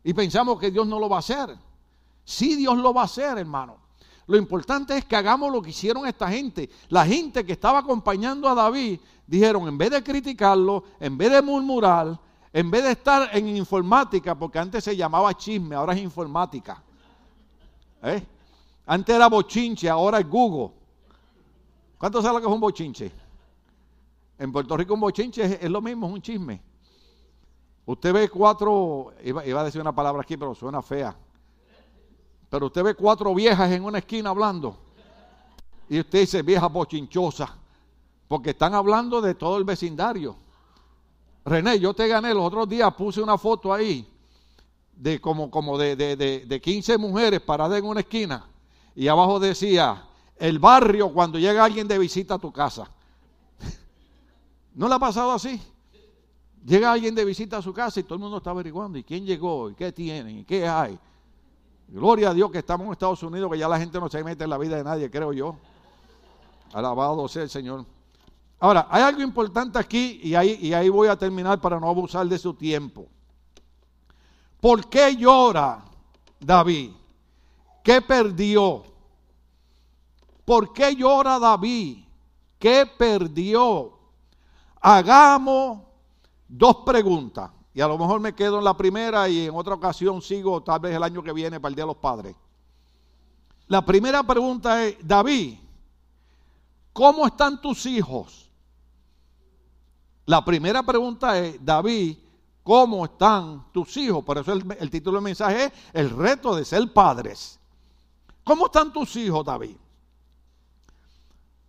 y 0.03 0.13
pensamos 0.13 0.59
que 0.59 0.71
Dios 0.71 0.87
no 0.87 0.99
lo 0.99 1.07
va 1.07 1.17
a 1.17 1.19
hacer. 1.19 1.55
Sí, 2.23 2.55
Dios 2.55 2.77
lo 2.77 2.93
va 2.93 3.01
a 3.01 3.05
hacer, 3.05 3.37
hermano. 3.37 3.77
Lo 4.27 4.37
importante 4.37 4.97
es 4.97 5.05
que 5.05 5.15
hagamos 5.15 5.51
lo 5.51 5.61
que 5.61 5.69
hicieron 5.69 6.07
esta 6.07 6.27
gente. 6.27 6.69
La 6.89 7.05
gente 7.05 7.45
que 7.45 7.53
estaba 7.53 7.79
acompañando 7.79 8.49
a 8.49 8.55
David 8.55 8.99
dijeron, 9.27 9.67
en 9.67 9.77
vez 9.77 9.91
de 9.91 10.03
criticarlo, 10.03 10.83
en 10.99 11.17
vez 11.17 11.31
de 11.31 11.41
murmurar, 11.41 12.19
en 12.51 12.71
vez 12.71 12.83
de 12.83 12.91
estar 12.91 13.29
en 13.33 13.55
informática, 13.55 14.33
porque 14.33 14.57
antes 14.57 14.83
se 14.83 14.95
llamaba 14.95 15.33
chisme, 15.35 15.75
ahora 15.75 15.93
es 15.93 16.01
informática. 16.01 16.81
¿Eh? 18.01 18.25
Antes 18.87 19.15
era 19.15 19.27
bochinche, 19.27 19.89
ahora 19.89 20.19
es 20.19 20.29
Google. 20.29 20.71
¿Cuánto 21.97 22.21
sabe 22.21 22.35
lo 22.35 22.41
que 22.41 22.47
es 22.47 22.53
un 22.53 22.61
bochinche? 22.61 23.11
En 24.37 24.51
Puerto 24.51 24.75
Rico 24.75 24.93
un 24.93 24.99
bochinche 24.99 25.59
es, 25.63 25.69
lo 25.69 25.81
mismo, 25.81 26.07
es 26.07 26.13
un 26.13 26.21
chisme. 26.21 26.61
Usted 27.85 28.13
ve 28.13 28.29
cuatro, 28.29 29.13
iba 29.23 29.61
a 29.61 29.63
decir 29.63 29.79
una 29.79 29.93
palabra 29.93 30.21
aquí, 30.21 30.35
pero 30.35 30.55
suena 30.55 30.81
fea. 30.81 31.15
Pero 32.49 32.67
usted 32.67 32.83
ve 32.83 32.95
cuatro 32.95 33.33
viejas 33.33 33.71
en 33.71 33.83
una 33.83 33.99
esquina 33.99 34.29
hablando. 34.29 34.77
Y 35.89 35.99
usted 35.99 36.21
dice, 36.21 36.41
vieja 36.41 36.67
bochinchosa. 36.67 37.55
Porque 38.27 38.51
están 38.51 38.73
hablando 38.73 39.21
de 39.21 39.35
todo 39.35 39.57
el 39.57 39.63
vecindario. 39.63 40.35
René, 41.43 41.79
yo 41.79 41.93
te 41.93 42.07
gané. 42.07 42.33
Los 42.33 42.45
otros 42.45 42.67
días 42.67 42.93
puse 42.95 43.21
una 43.21 43.37
foto 43.37 43.71
ahí 43.73 44.07
de 44.95 45.19
como, 45.19 45.51
como 45.51 45.77
de, 45.77 45.95
de, 45.95 46.15
de, 46.15 46.45
de 46.45 46.61
15 46.61 46.97
mujeres 46.97 47.41
paradas 47.41 47.77
en 47.79 47.85
una 47.85 47.99
esquina. 47.99 48.47
Y 48.95 49.07
abajo 49.07 49.39
decía, 49.39 50.05
el 50.37 50.59
barrio 50.59 51.13
cuando 51.13 51.37
llega 51.37 51.63
alguien 51.63 51.87
de 51.87 51.97
visita 51.97 52.35
a 52.35 52.39
tu 52.39 52.51
casa. 52.51 52.89
¿No 54.73 54.87
le 54.87 54.95
ha 54.95 54.99
pasado 54.99 55.31
así? 55.31 55.61
Llega 56.65 56.91
alguien 56.91 57.13
de 57.13 57.23
visita 57.25 57.57
a 57.57 57.61
su 57.61 57.73
casa 57.73 57.99
y 57.99 58.03
todo 58.03 58.15
el 58.15 58.21
mundo 58.21 58.37
está 58.37 58.49
averiguando. 58.49 58.97
¿Y 58.97 59.03
quién 59.03 59.25
llegó? 59.25 59.69
¿Y 59.69 59.75
qué 59.75 59.91
tienen? 59.91 60.39
¿Y 60.39 60.43
qué 60.45 60.67
hay? 60.67 60.97
Gloria 61.87 62.29
a 62.29 62.33
Dios 62.33 62.51
que 62.51 62.59
estamos 62.59 62.87
en 62.87 62.93
Estados 62.93 63.21
Unidos, 63.23 63.51
que 63.51 63.57
ya 63.57 63.67
la 63.67 63.79
gente 63.79 63.99
no 63.99 64.09
se 64.09 64.23
mete 64.23 64.43
en 64.43 64.49
la 64.49 64.57
vida 64.57 64.75
de 64.75 64.83
nadie, 64.83 65.09
creo 65.09 65.33
yo. 65.33 65.55
Alabado 66.73 67.27
sea 67.27 67.43
el 67.43 67.49
Señor. 67.49 67.85
Ahora, 68.59 68.87
hay 68.89 69.03
algo 69.03 69.21
importante 69.21 69.77
aquí 69.77 70.19
y 70.23 70.33
ahí, 70.35 70.57
y 70.61 70.73
ahí 70.73 70.89
voy 70.89 71.07
a 71.07 71.15
terminar 71.15 71.61
para 71.61 71.79
no 71.79 71.87
abusar 71.87 72.25
de 72.27 72.37
su 72.37 72.53
tiempo. 72.53 73.07
¿Por 74.59 74.89
qué 74.89 75.15
llora 75.15 75.85
David? 76.39 76.91
¿Qué 77.83 78.01
perdió? 78.01 78.83
¿Por 80.43 80.73
qué 80.73 80.95
llora 80.95 81.37
David? 81.37 81.99
¿Qué 82.57 82.89
perdió? 82.97 83.91
Hagamos 84.81 85.81
dos 86.47 86.77
preguntas. 86.77 87.51
Y 87.75 87.81
a 87.81 87.89
lo 87.89 87.97
mejor 87.97 88.21
me 88.21 88.33
quedo 88.33 88.59
en 88.59 88.63
la 88.63 88.75
primera 88.75 89.27
y 89.27 89.47
en 89.47 89.53
otra 89.53 89.73
ocasión 89.73 90.21
sigo, 90.21 90.63
tal 90.63 90.79
vez 90.79 90.95
el 90.95 91.03
año 91.03 91.21
que 91.21 91.33
viene, 91.33 91.59
para 91.59 91.69
el 91.69 91.75
Día 91.75 91.83
de 91.83 91.87
los 91.89 91.97
Padres. 91.97 92.33
La 93.67 93.85
primera 93.85 94.23
pregunta 94.23 94.85
es, 94.85 94.95
David, 95.05 95.57
¿cómo 96.93 97.27
están 97.27 97.59
tus 97.59 97.85
hijos? 97.85 98.49
La 100.25 100.43
primera 100.45 100.83
pregunta 100.83 101.37
es, 101.37 101.63
David, 101.63 102.17
¿cómo 102.63 103.03
están 103.03 103.65
tus 103.73 103.97
hijos? 103.97 104.23
Por 104.23 104.37
eso 104.37 104.53
el, 104.53 104.65
el 104.79 104.89
título 104.89 105.17
del 105.17 105.25
mensaje 105.25 105.65
es 105.65 105.73
el 105.91 106.11
reto 106.11 106.55
de 106.55 106.63
ser 106.63 106.93
padres. 106.93 107.59
¿Cómo 108.45 108.67
están 108.67 108.93
tus 108.93 109.17
hijos, 109.17 109.45
David? 109.45 109.75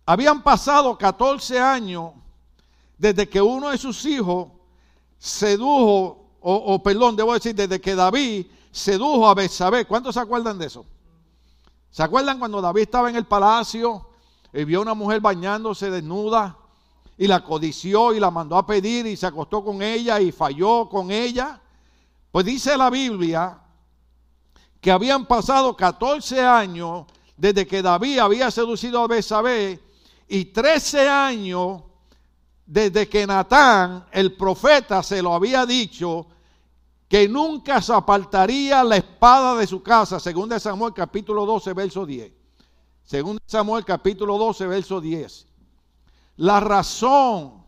Habían 0.05 0.41
pasado 0.41 0.97
14 0.97 1.59
años 1.59 2.13
desde 2.97 3.27
que 3.27 3.41
uno 3.41 3.71
de 3.71 3.77
sus 3.77 4.05
hijos 4.05 4.56
sedujo, 5.17 6.37
o, 6.41 6.81
perdón, 6.81 7.15
debo 7.15 7.33
decir, 7.33 7.55
desde 7.55 7.81
que 7.81 7.95
David 7.95 8.47
sedujo 8.71 9.27
a 9.27 9.33
Betsabé. 9.33 9.85
¿Cuántos 9.85 10.15
se 10.15 10.21
acuerdan 10.21 10.57
de 10.57 10.67
eso? 10.67 10.85
¿Se 11.89 12.03
acuerdan 12.03 12.39
cuando 12.39 12.61
David 12.61 12.83
estaba 12.83 13.09
en 13.09 13.15
el 13.15 13.25
palacio 13.25 14.07
y 14.53 14.63
vio 14.63 14.79
a 14.79 14.81
una 14.83 14.93
mujer 14.93 15.19
bañándose 15.19 15.89
desnuda 15.89 16.57
y 17.17 17.27
la 17.27 17.43
codició 17.43 18.13
y 18.13 18.19
la 18.19 18.29
mandó 18.29 18.55
a 18.55 18.65
pedir 18.65 19.07
y 19.07 19.17
se 19.17 19.25
acostó 19.25 19.63
con 19.63 19.81
ella 19.81 20.19
y 20.19 20.31
falló 20.31 20.87
con 20.89 21.11
ella? 21.11 21.59
Pues 22.31 22.45
dice 22.45 22.77
la 22.77 22.89
Biblia 22.89 23.59
que 24.79 24.91
habían 24.91 25.25
pasado 25.25 25.75
14 25.75 26.41
años 26.41 27.05
desde 27.35 27.65
que 27.65 27.81
David 27.81 28.19
había 28.19 28.51
seducido 28.51 29.01
a 29.01 29.07
Betsabé 29.07 29.79
y 30.27 30.45
13 30.45 31.09
años 31.09 31.83
desde 32.67 33.07
que 33.07 33.25
Natán, 33.25 34.05
el 34.11 34.33
profeta, 34.33 35.01
se 35.01 35.21
lo 35.21 35.33
había 35.33 35.65
dicho 35.65 36.27
que 37.07 37.29
nunca 37.29 37.81
se 37.81 37.93
apartaría 37.93 38.83
la 38.83 38.97
espada 38.97 39.55
de 39.55 39.65
su 39.65 39.81
casa, 39.81 40.19
según 40.19 40.49
de 40.49 40.59
Samuel 40.59 40.93
capítulo 40.93 41.45
12, 41.45 41.73
verso 41.73 42.05
10. 42.05 42.31
Según 43.05 43.39
Samuel 43.45 43.85
capítulo 43.85 44.37
12, 44.37 44.67
verso 44.67 44.99
10. 44.99 45.47
La 46.35 46.59
razón 46.59 47.63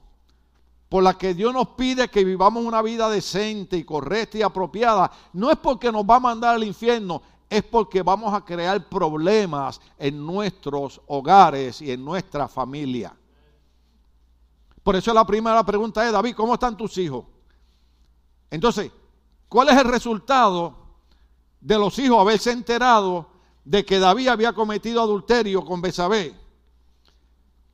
por 0.90 1.02
la 1.02 1.18
que 1.18 1.34
Dios 1.34 1.54
nos 1.54 1.70
pide 1.70 2.10
que 2.10 2.26
vivamos 2.26 2.66
una 2.66 2.82
vida 2.82 3.10
decente 3.10 3.78
y 3.78 3.86
correcta 3.86 4.38
y 4.38 4.42
apropiada, 4.42 5.10
no 5.32 5.50
es 5.50 5.58
porque 5.58 5.94
nos 5.94 6.04
va 6.04 6.18
a 6.18 6.20
mandar 6.20 6.56
al 6.56 6.64
infierno, 6.66 7.22
es 7.50 7.64
porque 7.64 8.02
vamos 8.02 8.34
a 8.34 8.44
crear 8.44 8.90
problemas 8.90 9.80
en 9.98 10.26
nuestros 10.26 11.00
hogares 11.08 11.82
y 11.82 11.92
en 11.92 12.04
nuestra 12.04 12.50
familia. 12.50 13.16
Por 14.84 14.96
eso 14.96 15.14
la 15.14 15.26
primera 15.26 15.64
pregunta 15.66 16.06
es, 16.06 16.12
David, 16.12 16.36
¿cómo 16.36 16.54
están 16.54 16.78
tus 16.78 16.98
hijos? 16.98 17.26
Entonces, 18.50 18.92
¿cuál 19.48 19.70
es 19.70 19.78
el 19.78 19.86
resultado 19.86 20.76
de 21.62 21.78
los 21.78 21.98
hijos 22.00 22.20
haberse 22.20 22.52
enterado 22.52 23.30
de 23.64 23.86
que 23.86 24.00
David 24.00 24.30
había 24.30 24.54
cometido 24.54 25.02
adulterio 25.02 25.64
con 25.64 25.82
Besabé? 25.82 26.36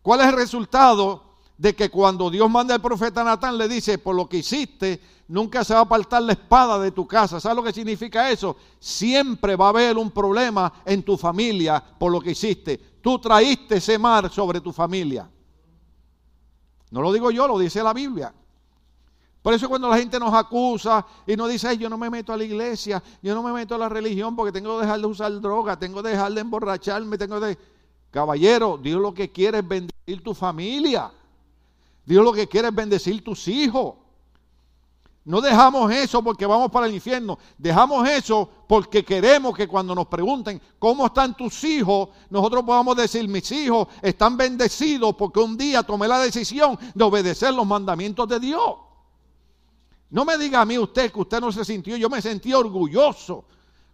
¿Cuál 0.02 0.22
es 0.22 0.28
el 0.28 0.34
resultado 0.34 1.26
de 1.58 1.76
que 1.76 1.90
cuando 1.90 2.30
Dios 2.30 2.50
manda 2.50 2.76
al 2.76 2.82
profeta 2.82 3.24
Natán 3.24 3.58
le 3.58 3.68
dice, 3.68 3.98
por 3.98 4.16
lo 4.16 4.28
que 4.28 4.38
hiciste, 4.38 5.02
nunca 5.28 5.64
se 5.64 5.74
va 5.74 5.80
a 5.80 5.84
apartar 5.84 6.22
la 6.22 6.34
espada 6.34 6.80
de 6.80 6.92
tu 6.92 7.08
casa. 7.08 7.40
¿Sabes 7.40 7.56
lo 7.56 7.64
que 7.64 7.74
significa 7.74 8.30
eso? 8.30 8.58
Siempre 8.80 9.56
va 9.56 9.68
a 9.68 9.70
haber 9.70 9.98
un 9.98 10.12
problema 10.12 10.72
en 10.86 11.04
tu 11.04 11.18
familia 11.18 11.82
por 11.98 12.12
lo 12.12 12.20
que 12.20 12.32
hiciste. 12.32 12.78
Tú 13.02 13.20
traíste 13.20 13.78
ese 13.78 13.98
mar 13.98 14.30
sobre 14.32 14.60
tu 14.60 14.74
familia. 14.74 15.30
No 16.92 17.02
lo 17.02 17.12
digo 17.12 17.32
yo, 17.32 17.48
lo 17.48 17.58
dice 17.60 17.84
la 17.84 17.94
Biblia. 17.94 18.34
Por 19.42 19.54
eso 19.54 19.70
cuando 19.70 19.88
la 19.88 19.98
gente 19.98 20.20
nos 20.20 20.34
acusa 20.34 21.06
y 21.28 21.36
nos 21.36 21.50
dice, 21.50 21.78
yo 21.78 21.88
no 21.88 21.98
me 21.98 22.10
meto 22.10 22.34
a 22.34 22.38
la 22.38 22.44
iglesia, 22.44 23.04
yo 23.22 23.36
no 23.36 23.44
me 23.44 23.54
meto 23.54 23.76
a 23.76 23.78
la 23.78 23.88
religión 23.88 24.36
porque 24.36 24.52
tengo 24.52 24.76
que 24.78 24.86
dejar 24.86 25.00
de 25.00 25.06
usar 25.06 25.40
droga, 25.40 25.78
tengo 25.78 26.02
que 26.02 26.10
dejar 26.10 26.34
de 26.34 26.42
emborracharme, 26.42 27.18
tengo 27.18 27.40
de... 27.40 27.58
Caballero, 28.10 28.80
Dios 28.82 29.02
lo 29.02 29.14
que 29.14 29.32
quiere 29.32 29.60
es 29.60 29.68
bendecir 29.68 30.24
tu 30.24 30.34
familia. 30.34 31.12
Dios 32.06 32.24
lo 32.24 32.32
que 32.32 32.48
quiere 32.48 32.70
es 32.70 32.74
bendecir 32.74 33.24
tus 33.24 33.48
hijos. 33.48 33.96
No 35.26 35.42
dejamos 35.42 35.92
eso 35.92 36.24
porque 36.24 36.46
vamos 36.46 36.70
para 36.70 36.86
el 36.86 36.94
infierno. 36.94 37.40
Dejamos 37.58 38.08
eso 38.08 38.48
porque 38.68 39.04
queremos 39.04 39.56
que 39.58 39.68
cuando 39.68 39.96
nos 39.96 40.06
pregunten 40.06 40.62
cómo 40.78 41.08
están 41.08 41.36
tus 41.36 41.64
hijos, 41.64 42.10
nosotros 42.30 42.64
podamos 42.64 42.96
decir, 42.96 43.28
mis 43.28 43.52
hijos 43.52 43.88
están 44.04 44.38
bendecidos 44.38 45.16
porque 45.16 45.40
un 45.40 45.58
día 45.58 45.82
tomé 45.82 46.08
la 46.08 46.20
decisión 46.20 46.78
de 46.94 47.04
obedecer 47.04 47.56
los 47.56 47.66
mandamientos 47.66 48.28
de 48.28 48.40
Dios. 48.40 48.76
No 50.12 50.26
me 50.26 50.38
diga 50.38 50.62
a 50.62 50.66
mí 50.66 50.78
usted 50.78 51.12
que 51.12 51.20
usted 51.20 51.42
no 51.42 51.52
se 51.52 51.66
sintió, 51.66 51.98
yo 51.98 52.08
me 52.08 52.22
sentí 52.22 52.54
orgulloso 52.54 53.46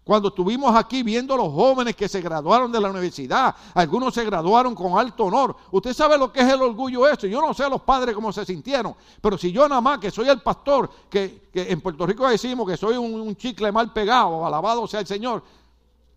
cuando 0.04 0.30
estuvimos 0.30 0.76
aquí 0.76 1.04
viendo 1.04 1.36
a 1.36 1.38
los 1.38 1.54
jóvenes 1.54 1.96
que 1.96 2.10
se 2.10 2.22
graduaron 2.22 2.72
de 2.72 2.82
la 2.82 2.90
universidad, 2.90 3.56
algunos 3.76 4.14
se 4.14 4.26
graduaron 4.26 4.74
con 4.74 4.98
alto 4.98 5.26
honor. 5.26 5.56
Usted 5.72 5.94
sabe 5.94 6.18
lo 6.18 6.34
que 6.34 6.42
es 6.42 6.52
el 6.52 6.62
orgullo 6.62 7.08
eso. 7.08 7.28
Yo 7.28 7.40
no 7.40 7.54
sé 7.54 7.64
a 7.64 7.70
los 7.70 7.82
padres 7.82 8.16
cómo 8.16 8.34
se 8.34 8.44
sintieron, 8.44 8.96
pero 9.22 9.38
si 9.38 9.52
yo 9.52 9.70
nada 9.70 9.80
más 9.80 10.00
que 10.00 10.10
soy 10.10 10.28
el 10.28 10.42
pastor, 10.42 10.90
que, 11.08 11.50
en 11.54 11.82
Puerto 11.82 12.08
Rico 12.08 12.28
decimos 12.28 12.68
que 12.68 12.78
soy 12.78 12.98
un, 12.98 13.36
chicle 13.36 13.72
mal 13.72 13.94
pegado, 13.94 14.44
alabado 14.44 14.88
sea 14.88 15.02
el 15.02 15.08
Señor, 15.08 15.44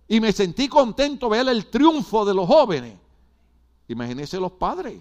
y 0.09 0.19
me 0.19 0.33
sentí 0.33 0.67
contento 0.67 1.29
ver 1.29 1.47
el 1.49 1.67
triunfo 1.67 2.25
de 2.25 2.35
los 2.35 2.47
jóvenes. 2.47 2.99
Imagínense 3.89 4.41
los 4.41 4.53
padres. 4.53 4.99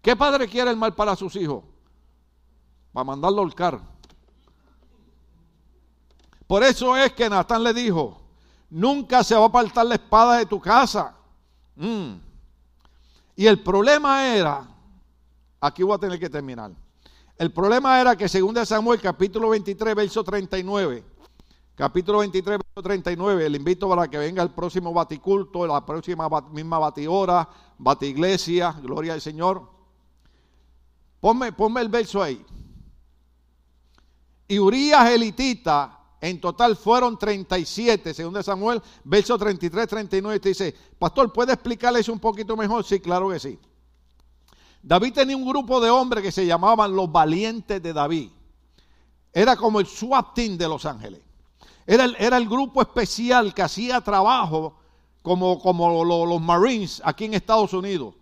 ¿Qué 0.00 0.16
padre 0.16 0.48
quiere 0.48 0.70
el 0.70 0.76
mal 0.76 0.94
para 0.94 1.14
sus 1.16 1.36
hijos? 1.36 1.62
Para 2.92 3.04
mandarlo 3.04 3.42
al 3.42 3.54
carro. 3.54 3.82
Por 6.52 6.62
eso 6.62 6.94
es 6.98 7.14
que 7.14 7.30
Natán 7.30 7.64
le 7.64 7.72
dijo, 7.72 8.20
nunca 8.68 9.24
se 9.24 9.34
va 9.34 9.44
a 9.44 9.46
apartar 9.46 9.86
la 9.86 9.94
espada 9.94 10.36
de 10.36 10.44
tu 10.44 10.60
casa. 10.60 11.16
Mm. 11.76 12.12
Y 13.36 13.46
el 13.46 13.62
problema 13.62 14.26
era, 14.26 14.68
aquí 15.58 15.82
voy 15.82 15.94
a 15.94 15.98
tener 15.98 16.20
que 16.20 16.28
terminar. 16.28 16.70
El 17.38 17.50
problema 17.54 17.98
era 17.98 18.14
que 18.14 18.28
según 18.28 18.52
de 18.54 18.66
Samuel 18.66 19.00
capítulo 19.00 19.48
23, 19.48 19.94
verso 19.94 20.22
39, 20.22 21.02
capítulo 21.74 22.18
23, 22.18 22.58
verso 22.58 22.82
39, 22.82 23.48
le 23.48 23.56
invito 23.56 23.88
para 23.88 24.06
que 24.06 24.18
venga 24.18 24.42
el 24.42 24.50
próximo 24.50 24.92
baticulto, 24.92 25.66
la 25.66 25.86
próxima 25.86 26.28
misma 26.50 26.78
batihora, 26.78 27.48
batiglesia, 27.78 28.72
gloria 28.72 29.14
al 29.14 29.22
Señor. 29.22 29.70
Ponme, 31.18 31.50
ponme 31.52 31.80
el 31.80 31.88
verso 31.88 32.22
ahí. 32.22 32.44
Y 34.46 34.58
Urias 34.58 35.08
elitita 35.08 36.00
en 36.22 36.40
total 36.40 36.76
fueron 36.76 37.18
37, 37.18 38.14
según 38.14 38.34
de 38.34 38.44
Samuel, 38.44 38.80
verso 39.02 39.36
33, 39.36 39.88
39, 39.88 40.38
te 40.38 40.50
dice, 40.50 40.72
pastor, 40.96 41.32
¿puede 41.32 41.52
explicarles 41.52 42.08
un 42.08 42.20
poquito 42.20 42.56
mejor? 42.56 42.84
Sí, 42.84 43.00
claro 43.00 43.28
que 43.28 43.40
sí. 43.40 43.58
David 44.80 45.14
tenía 45.14 45.36
un 45.36 45.44
grupo 45.44 45.80
de 45.80 45.90
hombres 45.90 46.22
que 46.22 46.30
se 46.30 46.46
llamaban 46.46 46.94
los 46.94 47.10
valientes 47.10 47.82
de 47.82 47.92
David. 47.92 48.30
Era 49.32 49.56
como 49.56 49.80
el 49.80 49.86
SWAT 49.86 50.32
team 50.32 50.56
de 50.56 50.68
Los 50.68 50.86
Ángeles. 50.86 51.20
Era 51.84 52.04
el, 52.04 52.48
grupo 52.48 52.80
especial 52.80 53.52
que 53.52 53.62
hacía 53.62 54.00
trabajo 54.00 54.78
como, 55.22 55.58
como 55.58 56.04
los, 56.04 56.40
Marines 56.40 57.02
aquí 57.04 57.24
en 57.24 57.34
Estados 57.34 57.72
Unidos. 57.72 58.14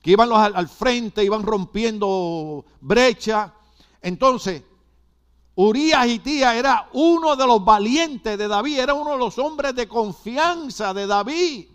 Que 0.00 0.12
iban 0.12 0.32
al, 0.32 0.56
al 0.56 0.68
frente, 0.68 1.22
iban 1.22 1.42
rompiendo 1.42 2.64
brecha. 2.80 3.52
Entonces, 4.00 4.62
Urias 5.54 6.06
y 6.06 6.18
Tía 6.18 6.56
era 6.56 6.88
uno 6.92 7.36
de 7.36 7.46
los 7.46 7.62
valientes 7.62 8.38
de 8.38 8.48
David, 8.48 8.78
era 8.78 8.94
uno 8.94 9.12
de 9.12 9.18
los 9.18 9.38
hombres 9.38 9.74
de 9.74 9.86
confianza 9.86 10.94
de 10.94 11.06
David. 11.06 11.68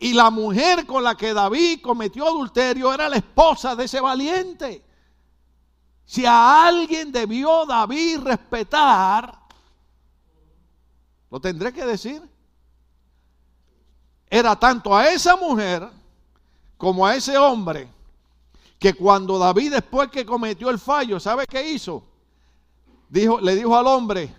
Y 0.00 0.12
la 0.12 0.30
mujer 0.30 0.86
con 0.86 1.04
la 1.04 1.16
que 1.16 1.32
David 1.32 1.80
cometió 1.80 2.26
adulterio 2.26 2.92
era 2.92 3.08
la 3.08 3.16
esposa 3.16 3.76
de 3.76 3.84
ese 3.84 4.00
valiente. 4.00 4.84
Si 6.04 6.26
a 6.26 6.66
alguien 6.66 7.12
debió 7.12 7.64
David 7.64 8.18
respetar, 8.20 9.38
lo 11.30 11.40
tendré 11.40 11.72
que 11.72 11.86
decir. 11.86 12.22
Era 14.28 14.56
tanto 14.56 14.94
a 14.96 15.08
esa 15.08 15.36
mujer 15.36 15.88
como 16.76 17.06
a 17.06 17.14
ese 17.14 17.38
hombre 17.38 17.93
que 18.84 18.92
cuando 18.92 19.38
David 19.38 19.72
después 19.72 20.10
que 20.10 20.26
cometió 20.26 20.68
el 20.68 20.78
fallo, 20.78 21.18
¿sabe 21.18 21.46
qué 21.46 21.70
hizo? 21.70 22.04
Dijo, 23.08 23.40
le 23.40 23.56
dijo 23.56 23.74
al 23.74 23.86
hombre, 23.86 24.30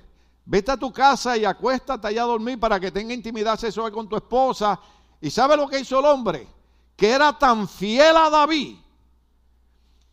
vete 0.46 0.72
a 0.72 0.78
tu 0.78 0.94
casa 0.94 1.36
y 1.36 1.44
acuéstate 1.44 2.10
allá 2.10 2.22
a 2.22 2.28
dormir 2.28 2.60
para 2.60 2.80
que 2.80 2.92
tenga 2.92 3.12
intimidad 3.12 3.58
sexual 3.58 3.92
con 3.92 4.08
tu 4.08 4.16
esposa. 4.16 4.80
¿Y 5.20 5.32
sabe 5.32 5.58
lo 5.58 5.68
que 5.68 5.80
hizo 5.80 5.98
el 5.98 6.06
hombre? 6.06 6.48
que 6.96 7.10
era 7.10 7.34
tan 7.34 7.68
fiel 7.68 8.16
a 8.16 8.30
David 8.30 8.78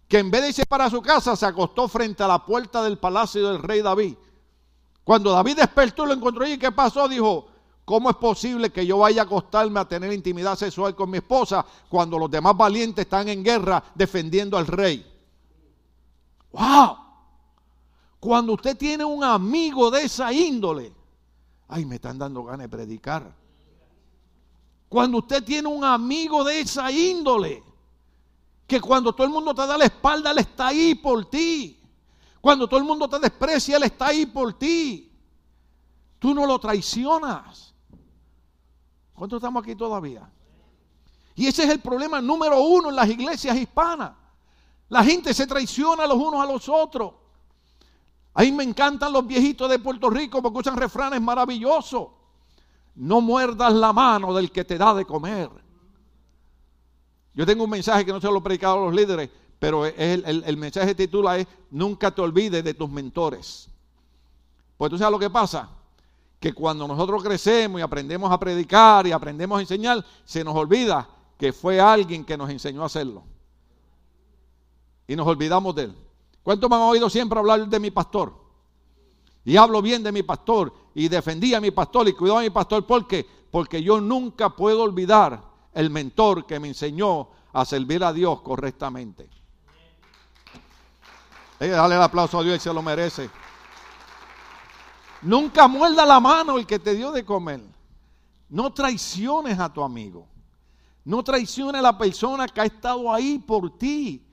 que 0.09 0.19
en 0.19 0.31
vez 0.31 0.41
de 0.41 0.49
irse 0.49 0.65
para 0.65 0.89
su 0.89 1.03
casa 1.03 1.37
se 1.37 1.45
acostó 1.45 1.87
frente 1.87 2.23
a 2.23 2.29
la 2.29 2.43
puerta 2.47 2.83
del 2.83 2.99
palacio 2.99 3.47
del 3.47 3.63
rey 3.63 3.83
David. 3.83 4.15
Cuando 5.05 5.31
David 5.31 5.57
despertó 5.57 6.07
lo 6.07 6.15
encontró 6.15 6.49
y 6.49 6.57
¿qué 6.57 6.73
pasó? 6.73 7.07
Dijo, 7.07 7.49
¿cómo 7.85 8.11
es 8.11 8.17
posible 8.17 8.71
que 8.71 8.87
yo 8.87 8.99
vaya 8.99 9.23
a 9.23 9.25
acostarme 9.25 9.81
a 9.81 9.89
tener 9.89 10.13
intimidad 10.13 10.57
sexual 10.57 10.95
con 10.95 11.11
mi 11.11 11.19
esposa 11.19 11.65
cuando 11.89 12.19
los 12.19 12.31
demás 12.31 12.57
valientes 12.57 13.05
están 13.05 13.29
en 13.29 13.43
guerra 13.43 13.83
defendiendo 13.95 14.57
al 14.57 14.67
rey? 14.67 15.07
¡Wow! 16.53 16.97
Cuando 18.21 18.53
usted 18.53 18.77
tiene 18.77 19.05
un 19.05 19.25
amigo 19.25 19.91
de 19.91 20.05
esa 20.05 20.33
índole, 20.33 20.93
ay, 21.69 21.85
me 21.85 21.97
están 21.97 22.19
dando 22.19 22.45
ganas 22.45 22.61
de 22.61 22.69
predicar. 22.69 23.35
Cuando 24.89 25.19
usted 25.19 25.43
tiene 25.43 25.69
un 25.69 25.83
amigo 25.83 26.45
de 26.45 26.61
esa 26.61 26.93
índole, 26.93 27.63
que 28.67 28.81
cuando 28.81 29.13
todo 29.15 29.27
el 29.27 29.33
mundo 29.33 29.55
te 29.55 29.67
da 29.67 29.77
la 29.77 29.87
espalda, 29.87 30.31
Él 30.31 30.39
está 30.39 30.69
ahí 30.69 30.95
por 30.95 31.25
ti. 31.27 31.81
Cuando 32.41 32.69
todo 32.69 32.79
el 32.79 32.85
mundo 32.85 33.09
te 33.09 33.19
desprecia, 33.19 33.77
Él 33.77 33.85
está 33.85 34.07
ahí 34.07 34.27
por 34.27 34.53
ti. 34.55 35.11
Tú 36.19 36.35
no 36.35 36.47
lo 36.47 36.59
traicionas. 36.59 37.72
¿Cuántos 39.15 39.39
estamos 39.39 39.63
aquí 39.63 39.75
todavía? 39.75 40.29
Y 41.35 41.47
ese 41.47 41.65
es 41.65 41.71
el 41.71 41.81
problema 41.81 42.21
número 42.21 42.61
uno 42.63 42.91
en 42.91 42.97
las 42.97 43.09
iglesias 43.09 43.57
hispanas. 43.57 44.13
La 44.89 45.03
gente 45.03 45.33
se 45.33 45.47
traiciona 45.47 46.07
los 46.07 46.19
unos 46.19 46.43
a 46.43 46.47
los 46.53 46.69
otros. 46.69 47.13
A 48.35 48.43
mí 48.43 48.53
me 48.53 48.65
encantan 48.65 49.13
los 49.13 49.27
viejitos 49.27 49.69
de 49.71 49.79
Puerto 49.79 50.11
Rico 50.11 50.43
porque 50.43 50.59
usan 50.59 50.77
refranes 50.77 51.21
maravillosos. 51.21 52.09
No 52.95 53.21
muerdas 53.21 53.73
la 53.73 53.93
mano 53.93 54.35
del 54.35 54.51
que 54.51 54.65
te 54.65 54.77
da 54.77 54.95
de 54.95 55.05
comer. 55.05 55.51
Yo 57.35 57.47
tengo 57.47 57.65
un 57.65 57.71
mensaje 57.71 58.05
que 58.05 58.13
no 58.13 58.21
se 58.21 58.27
lo 58.27 58.39
he 58.39 58.43
predicado 58.43 58.83
a 58.83 58.85
los 58.87 58.95
líderes, 58.95 59.31
pero 59.59 59.87
el, 59.87 60.45
el, 60.45 60.57
mensaje 60.57 60.95
titula 60.95 61.39
es, 61.39 61.47
nunca 61.71 62.11
te 62.11 62.21
olvides 62.21 62.63
de 62.63 62.75
tus 62.75 62.91
mentores. 62.91 63.71
Pues 64.77 64.91
tú 64.91 64.99
sabes 64.99 65.13
lo 65.13 65.19
que 65.19 65.31
pasa, 65.31 65.71
que 66.43 66.53
cuando 66.53 66.89
nosotros 66.89 67.23
crecemos 67.23 67.81
y 67.81 67.85
aprendemos 67.85 68.31
a 68.33 68.37
predicar 68.37 69.07
y 69.07 69.13
aprendemos 69.13 69.59
a 69.59 69.61
enseñar, 69.61 70.05
se 70.25 70.43
nos 70.43 70.57
olvida 70.57 71.09
que 71.39 71.53
fue 71.53 71.81
alguien 71.81 72.25
que 72.25 72.37
nos 72.37 72.51
enseñó 72.51 72.83
a 72.83 72.87
hacerlo. 72.87 73.23
Y 75.07 75.15
nos 75.15 75.25
olvidamos 75.25 75.73
de 75.77 75.85
él. 75.85 75.97
¿Cuántos 76.43 76.69
me 76.69 76.75
han 76.75 76.83
oído 76.83 77.09
siempre 77.09 77.39
hablar 77.39 77.69
de 77.69 77.79
mi 77.79 77.93
pastor? 77.93 78.35
Y 79.45 79.57
hablo 79.57 79.81
bien 79.81 80.03
de 80.03 80.11
mi 80.11 80.25
pastor 80.25 80.75
y 80.97 81.07
defendí 81.07 81.55
a 81.55 81.61
mi 81.61 81.71
pastor 81.71 82.09
y 82.09 82.13
cuidaba 82.13 82.41
a 82.41 82.43
mi 82.43 82.51
pastor. 82.51 82.85
¿Por 82.87 83.07
qué? 83.07 83.25
Porque 83.53 83.81
yo 83.81 84.01
nunca 84.01 84.51
puedo 84.51 84.83
olvidar 84.83 85.45
el 85.73 85.91
mentor 85.91 86.45
que 86.45 86.59
me 86.59 86.67
enseñó 86.67 87.29
a 87.53 87.65
servir 87.65 88.03
a 88.03 88.13
Dios 88.13 88.41
correctamente. 88.41 89.31
dale 91.61 91.95
el 91.95 92.03
aplauso 92.03 92.41
a 92.41 92.43
Dios 92.43 92.57
y 92.57 92.61
se 92.61 92.75
lo 92.75 92.83
merece. 92.83 93.31
Nunca 95.23 95.69
muerda 95.69 96.05
la 96.05 96.21
mano 96.21 96.59
el 96.59 96.67
que 96.67 96.79
te 96.79 96.95
dio 96.95 97.13
de 97.13 97.25
comer. 97.25 97.61
No 98.49 98.73
traiciones 98.73 99.59
a 99.59 99.73
tu 99.73 99.83
amigo. 99.83 100.27
No 101.05 101.23
traiciones 101.23 101.77
a 101.77 101.83
la 101.83 101.97
persona 101.97 102.47
que 102.47 102.61
ha 102.61 102.65
estado 102.65 103.13
ahí 103.13 103.39
por 103.39 103.77
ti. 103.79 104.25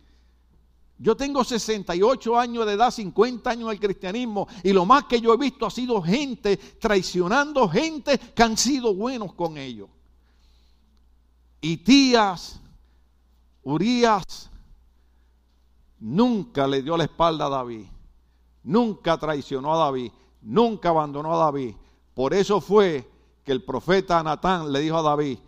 Yo 0.97 1.15
tengo 1.15 1.43
68 1.43 2.37
años 2.37 2.65
de 2.65 2.73
edad, 2.73 2.91
50 2.91 3.49
años 3.49 3.69
del 3.69 3.79
cristianismo, 3.79 4.47
y 4.63 4.73
lo 4.73 4.85
más 4.85 5.05
que 5.05 5.21
yo 5.21 5.33
he 5.33 5.37
visto 5.37 5.65
ha 5.65 5.71
sido 5.71 6.01
gente 6.01 6.57
traicionando 6.57 7.69
gente 7.69 8.17
que 8.17 8.43
han 8.43 8.57
sido 8.57 8.93
buenos 8.93 9.33
con 9.33 9.57
ellos. 9.57 9.87
Y 11.61 11.77
tías, 11.77 12.59
Urias, 13.63 14.49
nunca 15.99 16.67
le 16.67 16.81
dio 16.81 16.97
la 16.97 17.05
espalda 17.05 17.45
a 17.45 17.49
David, 17.49 17.85
nunca 18.63 19.17
traicionó 19.17 19.73
a 19.73 19.85
David, 19.85 20.11
nunca 20.41 20.89
abandonó 20.89 21.33
a 21.33 21.45
David. 21.45 21.75
Por 22.13 22.33
eso 22.33 22.61
fue 22.61 23.09
que 23.43 23.51
el 23.51 23.63
profeta 23.63 24.21
Natán 24.23 24.71
le 24.71 24.79
dijo 24.79 24.97
a 24.97 25.01
David, 25.01 25.39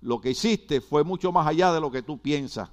lo 0.00 0.20
que 0.20 0.30
hiciste 0.30 0.80
fue 0.80 1.04
mucho 1.04 1.32
más 1.32 1.46
allá 1.46 1.72
de 1.72 1.80
lo 1.80 1.90
que 1.90 2.02
tú 2.02 2.18
piensas 2.18 2.70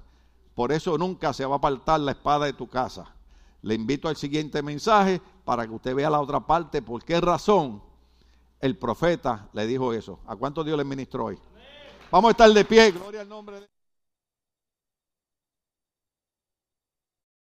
por 0.60 0.72
eso 0.72 0.98
nunca 0.98 1.32
se 1.32 1.46
va 1.46 1.54
a 1.54 1.56
apartar 1.56 2.00
la 2.00 2.10
espada 2.12 2.44
de 2.44 2.52
tu 2.52 2.68
casa. 2.68 3.14
Le 3.62 3.74
invito 3.74 4.08
al 4.08 4.16
siguiente 4.16 4.62
mensaje 4.62 5.18
para 5.42 5.66
que 5.66 5.72
usted 5.72 5.94
vea 5.94 6.10
la 6.10 6.20
otra 6.20 6.40
parte, 6.40 6.82
por 6.82 7.02
qué 7.02 7.18
razón 7.18 7.82
el 8.60 8.76
profeta 8.76 9.48
le 9.54 9.66
dijo 9.66 9.94
eso. 9.94 10.20
¿A 10.26 10.36
cuánto 10.36 10.62
Dios 10.62 10.76
le 10.76 10.84
ministró 10.84 11.24
hoy? 11.24 11.38
Vamos 12.10 12.28
a 12.28 12.32
estar 12.32 12.50
de 12.50 12.64
pie, 12.66 12.90
gloria 12.90 13.22
al 13.22 13.28
nombre 13.30 13.60
de 13.60 13.68